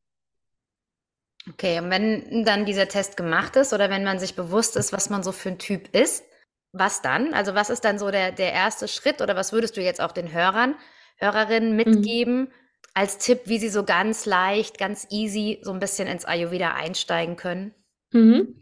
Okay, 1.52 1.80
und 1.80 1.90
wenn 1.92 2.44
dann 2.44 2.66
dieser 2.66 2.88
Test 2.88 3.18
gemacht 3.18 3.56
ist 3.56 3.72
oder 3.74 3.90
wenn 3.90 4.04
man 4.04 4.18
sich 4.18 4.36
bewusst 4.36 4.76
ist, 4.76 4.94
was 4.94 5.10
man 5.10 5.22
so 5.22 5.32
für 5.32 5.50
ein 5.50 5.60
Typ 5.60 5.96
ist, 5.96 6.24
was 6.72 7.02
dann? 7.02 7.34
Also 7.34 7.54
was 7.54 7.70
ist 7.70 7.86
dann 7.86 8.00
so 8.00 8.12
der, 8.12 8.32
der 8.32 8.52
erste 8.52 8.88
Schritt 8.88 9.22
oder 9.22 9.36
was 9.36 9.54
würdest 9.54 9.78
du 9.78 9.82
jetzt 9.82 10.02
auch 10.02 10.12
den 10.12 10.34
Hörern, 10.34 10.76
Hörerinnen 11.18 11.72
mhm. 11.72 11.76
mitgeben 11.76 12.40
mhm. 12.42 12.48
als 12.94 13.20
Tipp, 13.20 13.42
wie 13.46 13.60
sie 13.60 13.70
so 13.70 13.84
ganz 13.84 14.26
leicht, 14.26 14.78
ganz 14.78 15.08
easy 15.12 15.60
so 15.62 15.72
ein 15.72 15.80
bisschen 15.80 16.08
ins 16.08 16.26
Ayurveda 16.26 16.74
einsteigen 16.74 17.36
können? 17.36 17.74
Mhm. 18.12 18.60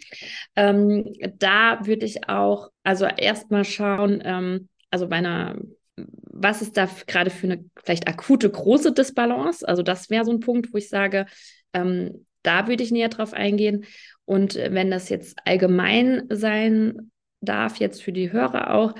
Ähm, 0.55 1.13
da 1.37 1.85
würde 1.85 2.05
ich 2.05 2.27
auch, 2.27 2.69
also 2.83 3.05
erstmal 3.05 3.63
schauen, 3.63 4.21
ähm, 4.25 4.67
also 4.89 5.07
bei 5.07 5.17
einer, 5.17 5.55
was 5.95 6.61
ist 6.61 6.75
da 6.75 6.89
gerade 7.07 7.29
für 7.29 7.47
eine 7.47 7.65
vielleicht 7.83 8.07
akute 8.07 8.49
große 8.49 8.91
Disbalance? 8.91 9.67
Also 9.67 9.83
das 9.83 10.09
wäre 10.09 10.25
so 10.25 10.31
ein 10.31 10.39
Punkt, 10.39 10.73
wo 10.73 10.77
ich 10.77 10.89
sage, 10.89 11.27
ähm, 11.73 12.25
da 12.43 12.67
würde 12.67 12.83
ich 12.83 12.91
näher 12.91 13.09
drauf 13.09 13.33
eingehen. 13.33 13.85
Und 14.25 14.55
wenn 14.55 14.91
das 14.91 15.09
jetzt 15.09 15.37
allgemein 15.45 16.27
sein 16.29 17.11
darf, 17.41 17.77
jetzt 17.77 18.01
für 18.03 18.13
die 18.13 18.31
Hörer 18.31 18.73
auch, 18.73 18.93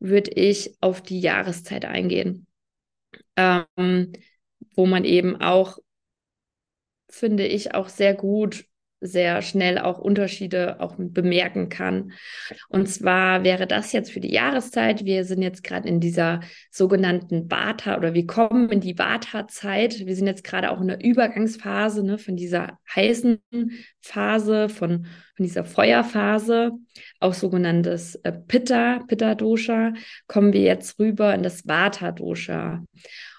würde 0.00 0.30
ich 0.32 0.76
auf 0.80 1.02
die 1.02 1.20
Jahreszeit 1.20 1.84
eingehen, 1.84 2.46
ähm, 3.36 4.12
wo 4.74 4.86
man 4.86 5.04
eben 5.04 5.40
auch, 5.40 5.78
finde 7.08 7.46
ich, 7.46 7.74
auch 7.74 7.88
sehr 7.88 8.14
gut 8.14 8.66
sehr 9.06 9.42
schnell 9.42 9.78
auch 9.78 9.98
Unterschiede 9.98 10.80
auch 10.80 10.94
bemerken 10.98 11.68
kann. 11.68 12.12
Und 12.68 12.88
zwar 12.88 13.44
wäre 13.44 13.66
das 13.66 13.92
jetzt 13.92 14.10
für 14.10 14.20
die 14.20 14.32
Jahreszeit. 14.32 15.04
Wir 15.04 15.24
sind 15.24 15.42
jetzt 15.42 15.62
gerade 15.62 15.88
in 15.88 16.00
dieser 16.00 16.40
sogenannten 16.70 17.50
Vata 17.50 17.98
oder 17.98 18.14
wir 18.14 18.26
kommen 18.26 18.70
in 18.70 18.80
die 18.80 18.98
Vata-Zeit. 18.98 20.06
Wir 20.06 20.16
sind 20.16 20.26
jetzt 20.26 20.42
gerade 20.42 20.70
auch 20.70 20.80
in 20.80 20.88
der 20.88 21.04
Übergangsphase 21.04 22.02
ne, 22.02 22.16
von 22.16 22.34
dieser 22.36 22.78
heißen 22.94 23.38
Phase, 24.00 24.70
von, 24.70 25.06
von 25.36 25.44
dieser 25.44 25.64
Feuerphase, 25.64 26.72
auch 27.20 27.34
sogenanntes 27.34 28.14
äh, 28.16 28.32
Pitta, 28.32 29.00
Pitta-Dosha, 29.06 29.92
kommen 30.28 30.54
wir 30.54 30.62
jetzt 30.62 30.98
rüber 30.98 31.34
in 31.34 31.42
das 31.42 31.68
Vata-Dosha. 31.68 32.82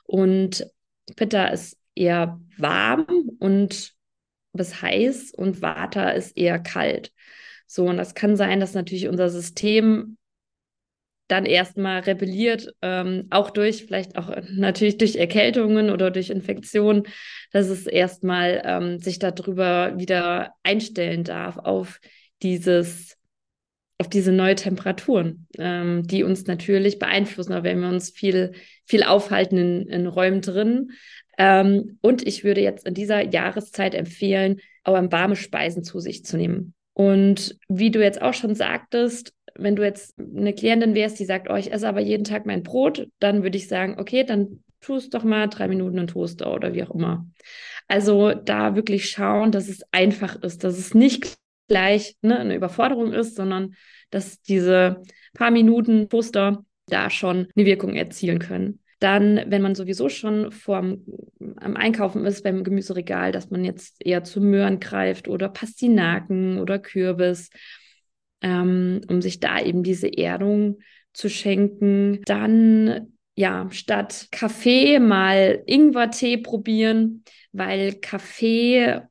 Und 0.03 0.67
Pitta 1.15 1.47
ist 1.47 1.77
eher 1.95 2.39
warm 2.57 3.05
und 3.39 3.95
bis 4.55 4.81
heiß 4.81 5.31
und 5.35 5.61
Vata 5.61 6.09
ist 6.09 6.37
eher 6.37 6.59
kalt. 6.59 7.11
So, 7.67 7.85
und 7.87 7.97
das 7.97 8.13
kann 8.13 8.35
sein, 8.35 8.59
dass 8.59 8.73
natürlich 8.73 9.07
unser 9.07 9.29
System 9.29 10.17
dann 11.27 11.45
erstmal 11.45 12.01
rebelliert, 12.01 12.73
ähm, 12.81 13.27
auch 13.31 13.49
durch, 13.49 13.85
vielleicht 13.85 14.17
auch 14.17 14.31
natürlich 14.51 14.97
durch 14.97 15.15
Erkältungen 15.15 15.89
oder 15.89 16.11
durch 16.11 16.29
Infektionen, 16.29 17.03
dass 17.51 17.67
es 17.67 17.87
erstmal 17.87 18.61
ähm, 18.63 18.99
sich 18.99 19.17
darüber 19.17 19.97
wieder 19.97 20.53
einstellen 20.61 21.23
darf 21.23 21.57
auf 21.57 21.99
dieses, 22.43 23.17
auf 23.97 24.07
diese 24.07 24.31
neue 24.31 24.55
Temperaturen, 24.55 25.47
ähm, 25.57 26.03
die 26.05 26.23
uns 26.23 26.45
natürlich 26.45 26.99
beeinflussen, 26.99 27.53
aber 27.53 27.63
wenn 27.63 27.79
wir 27.79 27.89
uns 27.89 28.11
viel, 28.11 28.53
viel 28.85 29.03
aufhalten 29.03 29.57
in, 29.57 29.87
in 29.87 30.05
Räumen 30.05 30.41
drin, 30.41 30.91
ähm, 31.37 31.97
und 32.01 32.25
ich 32.25 32.43
würde 32.43 32.61
jetzt 32.61 32.85
in 32.85 32.93
dieser 32.93 33.21
Jahreszeit 33.23 33.95
empfehlen, 33.95 34.59
auch 34.83 34.93
warme 35.11 35.35
Speisen 35.35 35.83
zu 35.83 35.99
sich 35.99 36.23
zu 36.23 36.37
nehmen. 36.37 36.73
Und 36.93 37.57
wie 37.67 37.91
du 37.91 38.01
jetzt 38.01 38.21
auch 38.21 38.33
schon 38.33 38.55
sagtest, 38.55 39.33
wenn 39.55 39.75
du 39.75 39.83
jetzt 39.83 40.17
eine 40.19 40.53
Klientin 40.53 40.95
wärst, 40.95 41.19
die 41.19 41.25
sagt, 41.25 41.49
oh, 41.49 41.55
ich 41.55 41.71
esse 41.71 41.87
aber 41.87 42.01
jeden 42.01 42.23
Tag 42.23 42.45
mein 42.45 42.63
Brot, 42.63 43.07
dann 43.19 43.43
würde 43.43 43.57
ich 43.57 43.67
sagen, 43.67 43.99
okay, 43.99 44.23
dann 44.23 44.63
tust 44.81 45.13
doch 45.13 45.23
mal 45.23 45.47
drei 45.47 45.67
Minuten 45.67 45.97
in 45.97 46.07
Toaster 46.07 46.53
oder 46.53 46.73
wie 46.73 46.83
auch 46.83 46.91
immer. 46.91 47.27
Also 47.87 48.33
da 48.33 48.75
wirklich 48.75 49.09
schauen, 49.09 49.51
dass 49.51 49.67
es 49.67 49.81
einfach 49.91 50.35
ist, 50.41 50.63
dass 50.63 50.77
es 50.77 50.93
nicht 50.93 51.35
gleich 51.67 52.15
ne, 52.21 52.39
eine 52.39 52.55
Überforderung 52.55 53.11
ist, 53.11 53.35
sondern 53.35 53.75
dass 54.11 54.41
diese 54.41 55.01
paar 55.33 55.51
Minuten 55.51 56.09
Toaster 56.09 56.63
da 56.87 57.09
schon 57.09 57.47
eine 57.55 57.65
Wirkung 57.65 57.95
erzielen 57.95 58.39
können. 58.39 58.79
Dann, 59.05 59.43
wenn 59.45 59.61
man 59.61 59.75
sowieso 59.75 60.09
schon 60.09 60.51
vorm, 60.51 61.05
am 61.57 61.77
Einkaufen 61.77 62.25
ist 62.25 62.43
beim 62.43 62.63
Gemüseregal, 62.63 63.31
dass 63.31 63.51
man 63.51 63.63
jetzt 63.63 64.03
eher 64.03 64.23
zu 64.23 64.41
Möhren 64.41 64.79
greift 64.79 65.27
oder 65.27 65.47
Pastinaken 65.47 66.57
oder 66.57 66.79
Kürbis, 66.79 67.51
ähm, 68.41 69.01
um 69.07 69.21
sich 69.21 69.39
da 69.39 69.61
eben 69.61 69.83
diese 69.83 70.07
Erdung 70.07 70.79
zu 71.13 71.29
schenken. 71.29 72.21
Dann 72.25 73.13
ja, 73.35 73.67
statt 73.69 74.29
Kaffee 74.31 74.97
mal 74.97 75.61
Ingwertee 75.67 76.37
probieren, 76.37 77.23
weil 77.51 77.93
Kaffee 77.93 79.01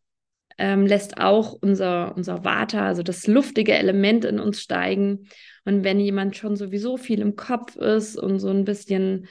ähm, 0.59 0.87
lässt 0.88 1.18
auch 1.18 1.52
unser, 1.52 2.16
unser 2.16 2.44
Vata, 2.44 2.85
also 2.85 3.04
das 3.04 3.28
luftige 3.28 3.74
Element 3.74 4.24
in 4.24 4.40
uns 4.40 4.61
steigen. 4.61 5.28
Und 5.64 5.85
wenn 5.85 6.00
jemand 6.00 6.37
schon 6.37 6.57
sowieso 6.57 6.96
viel 6.96 7.20
im 7.20 7.37
Kopf 7.37 7.76
ist 7.76 8.18
und 8.18 8.40
so 8.40 8.48
ein 8.48 8.64
bisschen 8.64 9.28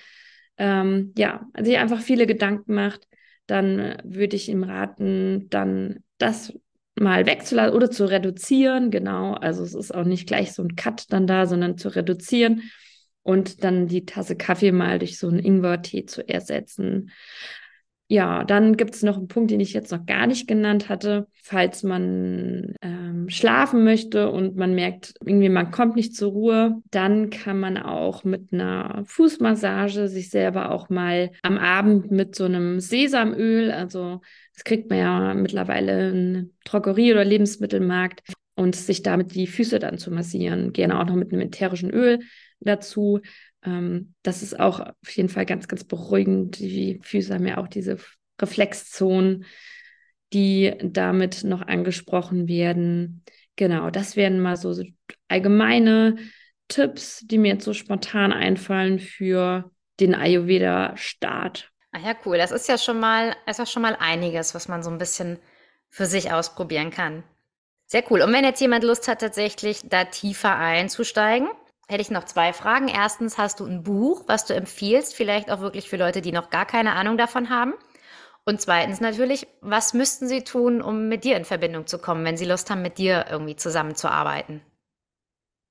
ähm, 0.58 1.13
ja, 1.18 1.48
sich 1.60 1.78
einfach 1.78 2.02
viele 2.02 2.28
Gedanken 2.28 2.74
macht, 2.74 3.08
dann 3.48 3.98
würde 4.04 4.36
ich 4.36 4.50
ihm 4.50 4.63
raten, 4.63 5.48
dann 5.50 6.04
das 6.18 6.54
mal 6.96 7.26
wegzulassen 7.26 7.76
oder 7.76 7.89
zu 7.92 8.06
reduzieren. 8.06 8.92
Genau, 8.92 9.34
also 9.34 9.63
es 9.63 9.74
ist 9.74 9.94
auch 9.94 10.06
nicht 10.06 10.28
gleich 10.28 10.54
so 10.54 10.63
ein 10.63 10.76
Cut 10.76 11.12
dann 11.12 11.28
da, 11.28 11.48
sondern 11.48 11.78
zu 11.78 11.89
reduzieren 11.89 12.63
und 13.24 13.63
dann 13.63 13.88
die 13.88 14.06
Tasse 14.06 14.36
Kaffee 14.36 14.72
mal 14.72 15.00
durch 15.00 15.18
so 15.18 15.28
einen 15.28 15.39
Ingwer-Tee 15.39 16.06
zu 16.06 16.28
ersetzen. 16.28 17.12
Ja, 18.10 18.44
dann 18.44 18.78
gibt 18.78 18.94
es 18.94 19.02
noch 19.02 19.18
einen 19.18 19.28
Punkt, 19.28 19.50
den 19.50 19.60
ich 19.60 19.74
jetzt 19.74 19.92
noch 19.92 20.06
gar 20.06 20.28
nicht 20.28 20.48
genannt 20.48 20.89
hatte. 20.89 21.28
Falls 21.42 21.84
man 21.84 22.76
ähm, 22.82 23.28
schlafen 23.30 23.84
möchte 23.84 24.30
und 24.30 24.56
man 24.56 24.76
merkt, 24.76 25.16
irgendwie 25.26 25.50
man 25.50 25.72
kommt 25.72 25.96
nicht 25.96 26.16
zur 26.16 26.32
Ruhe, 26.32 26.82
dann 26.92 27.30
kann 27.30 27.60
man 27.60 27.78
auch 27.78 28.24
mit 28.24 28.54
einer 28.54 29.04
Fußmassage 29.06 30.10
sich 30.10 30.30
selber 30.30 30.72
auch 30.72 30.89
mal 30.89 31.32
am 31.42 31.58
Abend 31.58 32.12
mit 32.12 32.36
so 32.36 32.46
einem 32.46 32.80
Sesamöl, 32.80 33.72
also 33.72 34.22
das 34.54 34.63
kriegt 34.63 34.89
man 34.89 35.00
ja 35.00 35.34
mittlerweile 35.34 36.10
in 36.10 36.54
Drogerie 36.66 37.13
oder 37.13 37.26
Lebensmittelmarkt, 37.26 38.22
und 38.56 38.76
sich 38.76 39.02
damit 39.02 39.34
die 39.36 39.48
Füße 39.48 39.80
dann 39.80 39.98
zu 39.98 40.12
massieren. 40.12 40.74
Gerne 40.74 41.00
auch 41.00 41.06
noch 41.06 41.16
mit 41.16 41.32
einem 41.32 41.42
ätherischen 41.42 41.89
Öl 41.89 42.20
dazu. 42.60 43.20
Ähm, 43.65 44.13
das 44.23 44.43
ist 44.43 44.60
auch 44.60 44.80
auf 44.80 45.10
jeden 45.12 45.30
Fall 45.30 45.45
ganz, 45.45 45.67
ganz 45.67 45.84
beruhigend. 45.84 46.60
Die 46.60 46.99
Füße 47.04 47.34
haben 47.34 47.47
ja 47.47 47.58
auch 47.58 47.67
diese 47.67 47.97
Reflexzonen, 48.41 49.45
die 50.34 50.73
damit 50.82 51.43
noch 51.43 51.62
angesprochen 51.62 52.47
werden. 52.47 53.23
Genau, 53.56 53.89
das 53.89 54.15
wären 54.15 54.39
mal 54.39 54.56
so, 54.56 54.73
so 54.73 54.84
allgemeine 55.28 56.17
Tipps, 56.67 57.19
die 57.26 57.38
mir 57.38 57.54
jetzt 57.54 57.65
so 57.65 57.73
spontan 57.73 58.34
einfallen 58.34 58.99
für 58.99 59.71
den 59.99 60.15
Ayurveda-Start. 60.15 61.69
Ah 61.91 61.99
ja, 61.99 62.15
cool. 62.26 62.38
Das 62.38 62.52
ist 62.52 62.67
ja 62.67 62.78
schon 62.78 62.99
mal, 62.99 63.36
ist 63.45 63.60
ja 63.60 63.65
schon 63.65 63.84
mal 63.84 63.95
einiges, 63.99 64.56
was 64.56 64.67
man 64.67 64.82
so 64.82 64.89
ein 64.89 64.97
bisschen 64.97 65.38
für 65.89 66.08
sich 66.08 66.32
ausprobieren 66.32 66.89
kann. 66.89 67.23
Sehr 67.86 68.04
cool. 68.10 68.21
Und 68.21 68.34
wenn 68.34 68.43
jetzt 68.43 68.60
jemand 68.60 68.84
Lust 68.84 69.08
hat, 69.08 69.21
tatsächlich 69.21 69.82
da 69.84 70.06
tiefer 70.06 70.58
einzusteigen, 70.58 71.47
hätte 71.88 72.02
ich 72.02 72.12
noch 72.12 72.26
zwei 72.26 72.54
Fragen. 72.54 72.88
Erstens, 72.88 73.38
hast 73.38 73.60
du 73.60 73.65
ein 73.65 73.84
Buch, 73.84 74.24
was 74.28 74.46
du 74.46 74.54
empfiehlst, 74.54 75.15
vielleicht 75.15 75.52
auch 75.52 75.62
wirklich 75.62 75.89
für 75.89 75.98
Leute, 75.98 76.22
die 76.22 76.32
noch 76.32 76.50
gar 76.50 76.65
keine 76.65 76.93
Ahnung 76.93 77.17
davon 77.17 77.50
haben? 77.50 77.74
Und 78.46 78.60
zweitens 78.60 79.00
natürlich, 79.00 79.48
was 79.62 79.93
müssten 79.93 80.28
sie 80.28 80.41
tun, 80.41 80.82
um 80.82 81.08
mit 81.08 81.24
dir 81.24 81.38
in 81.38 81.46
Verbindung 81.46 81.88
zu 81.88 81.98
kommen, 81.98 82.26
wenn 82.26 82.38
sie 82.38 82.46
Lust 82.46 82.69
haben, 82.69 82.82
mit 82.82 82.98
dir 82.98 83.26
irgendwie 83.30 83.56
zusammenzuarbeiten? 83.56 84.62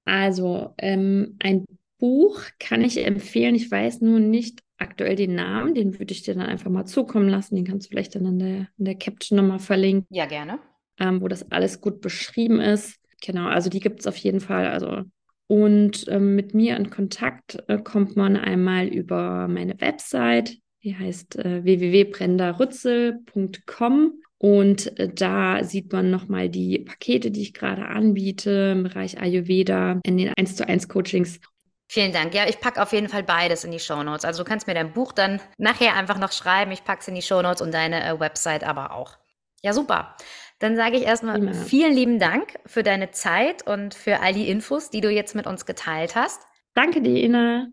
Also, 0.04 0.74
ähm, 0.78 1.36
ein 1.40 1.66
Buch 1.98 2.40
kann 2.58 2.82
ich 2.82 3.04
empfehlen. 3.04 3.54
Ich 3.54 3.70
weiß 3.70 4.00
nur 4.00 4.20
nicht 4.20 4.60
aktuell 4.78 5.16
den 5.16 5.34
Namen. 5.34 5.74
Den 5.74 5.98
würde 5.98 6.12
ich 6.12 6.22
dir 6.22 6.34
dann 6.34 6.46
einfach 6.46 6.70
mal 6.70 6.86
zukommen 6.86 7.28
lassen. 7.28 7.56
Den 7.56 7.64
kannst 7.64 7.86
du 7.86 7.90
vielleicht 7.90 8.14
dann 8.14 8.26
in 8.26 8.38
der, 8.38 8.68
in 8.78 8.84
der 8.84 8.96
Caption 8.96 9.36
nochmal 9.36 9.60
verlinken. 9.60 10.06
Ja, 10.10 10.26
gerne. 10.26 10.58
Ähm, 10.98 11.20
wo 11.20 11.28
das 11.28 11.50
alles 11.52 11.80
gut 11.80 12.00
beschrieben 12.00 12.60
ist. 12.60 12.98
Genau, 13.20 13.46
also 13.46 13.70
die 13.70 13.80
gibt 13.80 14.00
es 14.00 14.06
auf 14.06 14.16
jeden 14.16 14.40
Fall. 14.40 14.66
Also 14.68 15.04
und 15.52 16.08
ähm, 16.08 16.34
mit 16.34 16.54
mir 16.54 16.78
in 16.78 16.88
Kontakt 16.88 17.62
äh, 17.68 17.76
kommt 17.76 18.16
man 18.16 18.38
einmal 18.38 18.86
über 18.86 19.48
meine 19.48 19.78
Website, 19.82 20.56
die 20.82 20.96
heißt 20.96 21.36
äh, 21.36 21.62
www.brendarützel.com. 21.62 24.12
Und 24.38 24.98
äh, 24.98 25.10
da 25.12 25.62
sieht 25.62 25.92
man 25.92 26.10
nochmal 26.10 26.48
die 26.48 26.78
Pakete, 26.78 27.30
die 27.30 27.42
ich 27.42 27.52
gerade 27.52 27.84
anbiete 27.84 28.70
im 28.72 28.84
Bereich 28.84 29.20
Ayurveda 29.20 30.00
in 30.04 30.16
den 30.16 30.32
1 30.34 30.56
zu 30.56 30.66
1 30.66 30.88
Coachings. 30.88 31.38
Vielen 31.86 32.12
Dank. 32.12 32.32
Ja, 32.32 32.48
ich 32.48 32.58
packe 32.58 32.80
auf 32.80 32.94
jeden 32.94 33.10
Fall 33.10 33.22
beides 33.22 33.64
in 33.64 33.72
die 33.72 33.78
Shownotes. 33.78 34.24
Also 34.24 34.44
du 34.44 34.48
kannst 34.48 34.66
mir 34.66 34.72
dein 34.72 34.94
Buch 34.94 35.12
dann 35.12 35.38
nachher 35.58 35.96
einfach 35.96 36.18
noch 36.18 36.32
schreiben. 36.32 36.72
Ich 36.72 36.84
packe 36.84 37.02
es 37.02 37.08
in 37.08 37.14
die 37.14 37.20
Shownotes 37.20 37.60
und 37.60 37.74
deine 37.74 38.08
äh, 38.08 38.18
Website 38.18 38.64
aber 38.64 38.92
auch. 38.92 39.18
Ja, 39.62 39.74
super. 39.74 40.16
Dann 40.62 40.76
sage 40.76 40.96
ich 40.96 41.02
erstmal 41.02 41.38
Immer. 41.38 41.54
vielen 41.54 41.92
lieben 41.92 42.20
Dank 42.20 42.54
für 42.66 42.84
deine 42.84 43.10
Zeit 43.10 43.66
und 43.66 43.94
für 43.94 44.20
all 44.20 44.32
die 44.32 44.48
Infos, 44.48 44.90
die 44.90 45.00
du 45.00 45.10
jetzt 45.10 45.34
mit 45.34 45.48
uns 45.48 45.66
geteilt 45.66 46.14
hast. 46.14 46.40
Danke 46.72 47.02
dir, 47.02 47.16
Ina. 47.16 47.66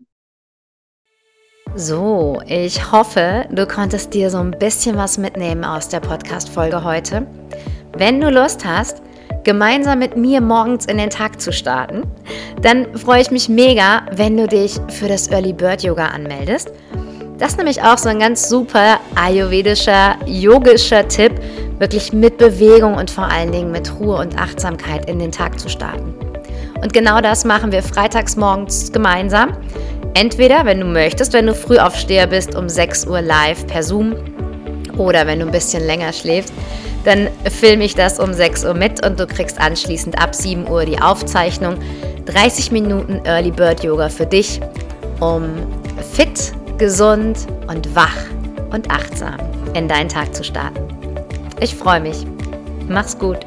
So, 1.76 2.42
ich 2.48 2.90
hoffe, 2.90 3.46
du 3.52 3.64
konntest 3.68 4.12
dir 4.12 4.28
so 4.28 4.38
ein 4.38 4.50
bisschen 4.50 4.96
was 4.96 5.18
mitnehmen 5.18 5.62
aus 5.62 5.88
der 5.88 6.00
Podcast-Folge 6.00 6.82
heute. 6.82 7.28
Wenn 7.96 8.20
du 8.20 8.28
Lust 8.28 8.64
hast, 8.64 9.02
gemeinsam 9.44 10.00
mit 10.00 10.16
mir 10.16 10.40
morgens 10.40 10.86
in 10.86 10.98
den 10.98 11.10
Tag 11.10 11.40
zu 11.40 11.52
starten, 11.52 12.02
dann 12.60 12.98
freue 12.98 13.22
ich 13.22 13.30
mich 13.30 13.48
mega, 13.48 14.04
wenn 14.10 14.36
du 14.36 14.48
dich 14.48 14.80
für 14.88 15.06
das 15.06 15.30
Early 15.30 15.52
Bird 15.52 15.84
Yoga 15.84 16.06
anmeldest. 16.06 16.72
Das 17.40 17.52
ist 17.52 17.56
nämlich 17.56 17.80
auch 17.80 17.96
so 17.96 18.10
ein 18.10 18.18
ganz 18.18 18.50
super 18.50 19.00
ayurvedischer, 19.14 20.16
yogischer 20.26 21.08
Tipp, 21.08 21.32
wirklich 21.80 22.12
mit 22.12 22.36
Bewegung 22.36 22.94
und 22.94 23.10
vor 23.10 23.24
allen 23.24 23.50
Dingen 23.50 23.72
mit 23.72 23.98
Ruhe 23.98 24.18
und 24.18 24.38
Achtsamkeit 24.38 25.08
in 25.10 25.18
den 25.18 25.32
Tag 25.32 25.58
zu 25.58 25.68
starten. 25.68 26.14
Und 26.82 26.92
genau 26.92 27.20
das 27.20 27.44
machen 27.44 27.72
wir 27.72 27.82
freitags 27.82 28.36
morgens 28.36 28.92
gemeinsam. 28.92 29.56
Entweder, 30.14 30.66
wenn 30.66 30.80
du 30.80 30.86
möchtest, 30.86 31.32
wenn 31.32 31.46
du 31.46 31.54
Frühaufsteher 31.54 32.26
bist, 32.26 32.54
um 32.54 32.68
6 32.68 33.06
Uhr 33.06 33.22
live 33.22 33.66
per 33.66 33.82
Zoom 33.82 34.14
oder 34.98 35.26
wenn 35.26 35.40
du 35.40 35.46
ein 35.46 35.52
bisschen 35.52 35.86
länger 35.86 36.12
schläfst, 36.12 36.52
dann 37.04 37.28
filme 37.50 37.84
ich 37.84 37.94
das 37.94 38.20
um 38.20 38.34
6 38.34 38.64
Uhr 38.66 38.74
mit 38.74 39.04
und 39.04 39.18
du 39.18 39.26
kriegst 39.26 39.58
anschließend 39.58 40.20
ab 40.20 40.34
7 40.34 40.68
Uhr 40.68 40.84
die 40.84 41.00
Aufzeichnung. 41.00 41.76
30 42.26 42.72
Minuten 42.72 43.22
Early 43.24 43.50
Bird 43.50 43.82
Yoga 43.82 44.10
für 44.10 44.26
dich, 44.26 44.60
um 45.20 45.44
fit, 46.12 46.52
gesund 46.76 47.46
und 47.68 47.94
wach 47.94 48.16
und 48.70 48.90
achtsam 48.90 49.36
in 49.74 49.88
deinen 49.88 50.08
Tag 50.08 50.34
zu 50.34 50.44
starten. 50.44 50.99
Ich 51.60 51.74
freue 51.74 52.00
mich. 52.00 52.26
Mach's 52.88 53.18
gut. 53.18 53.38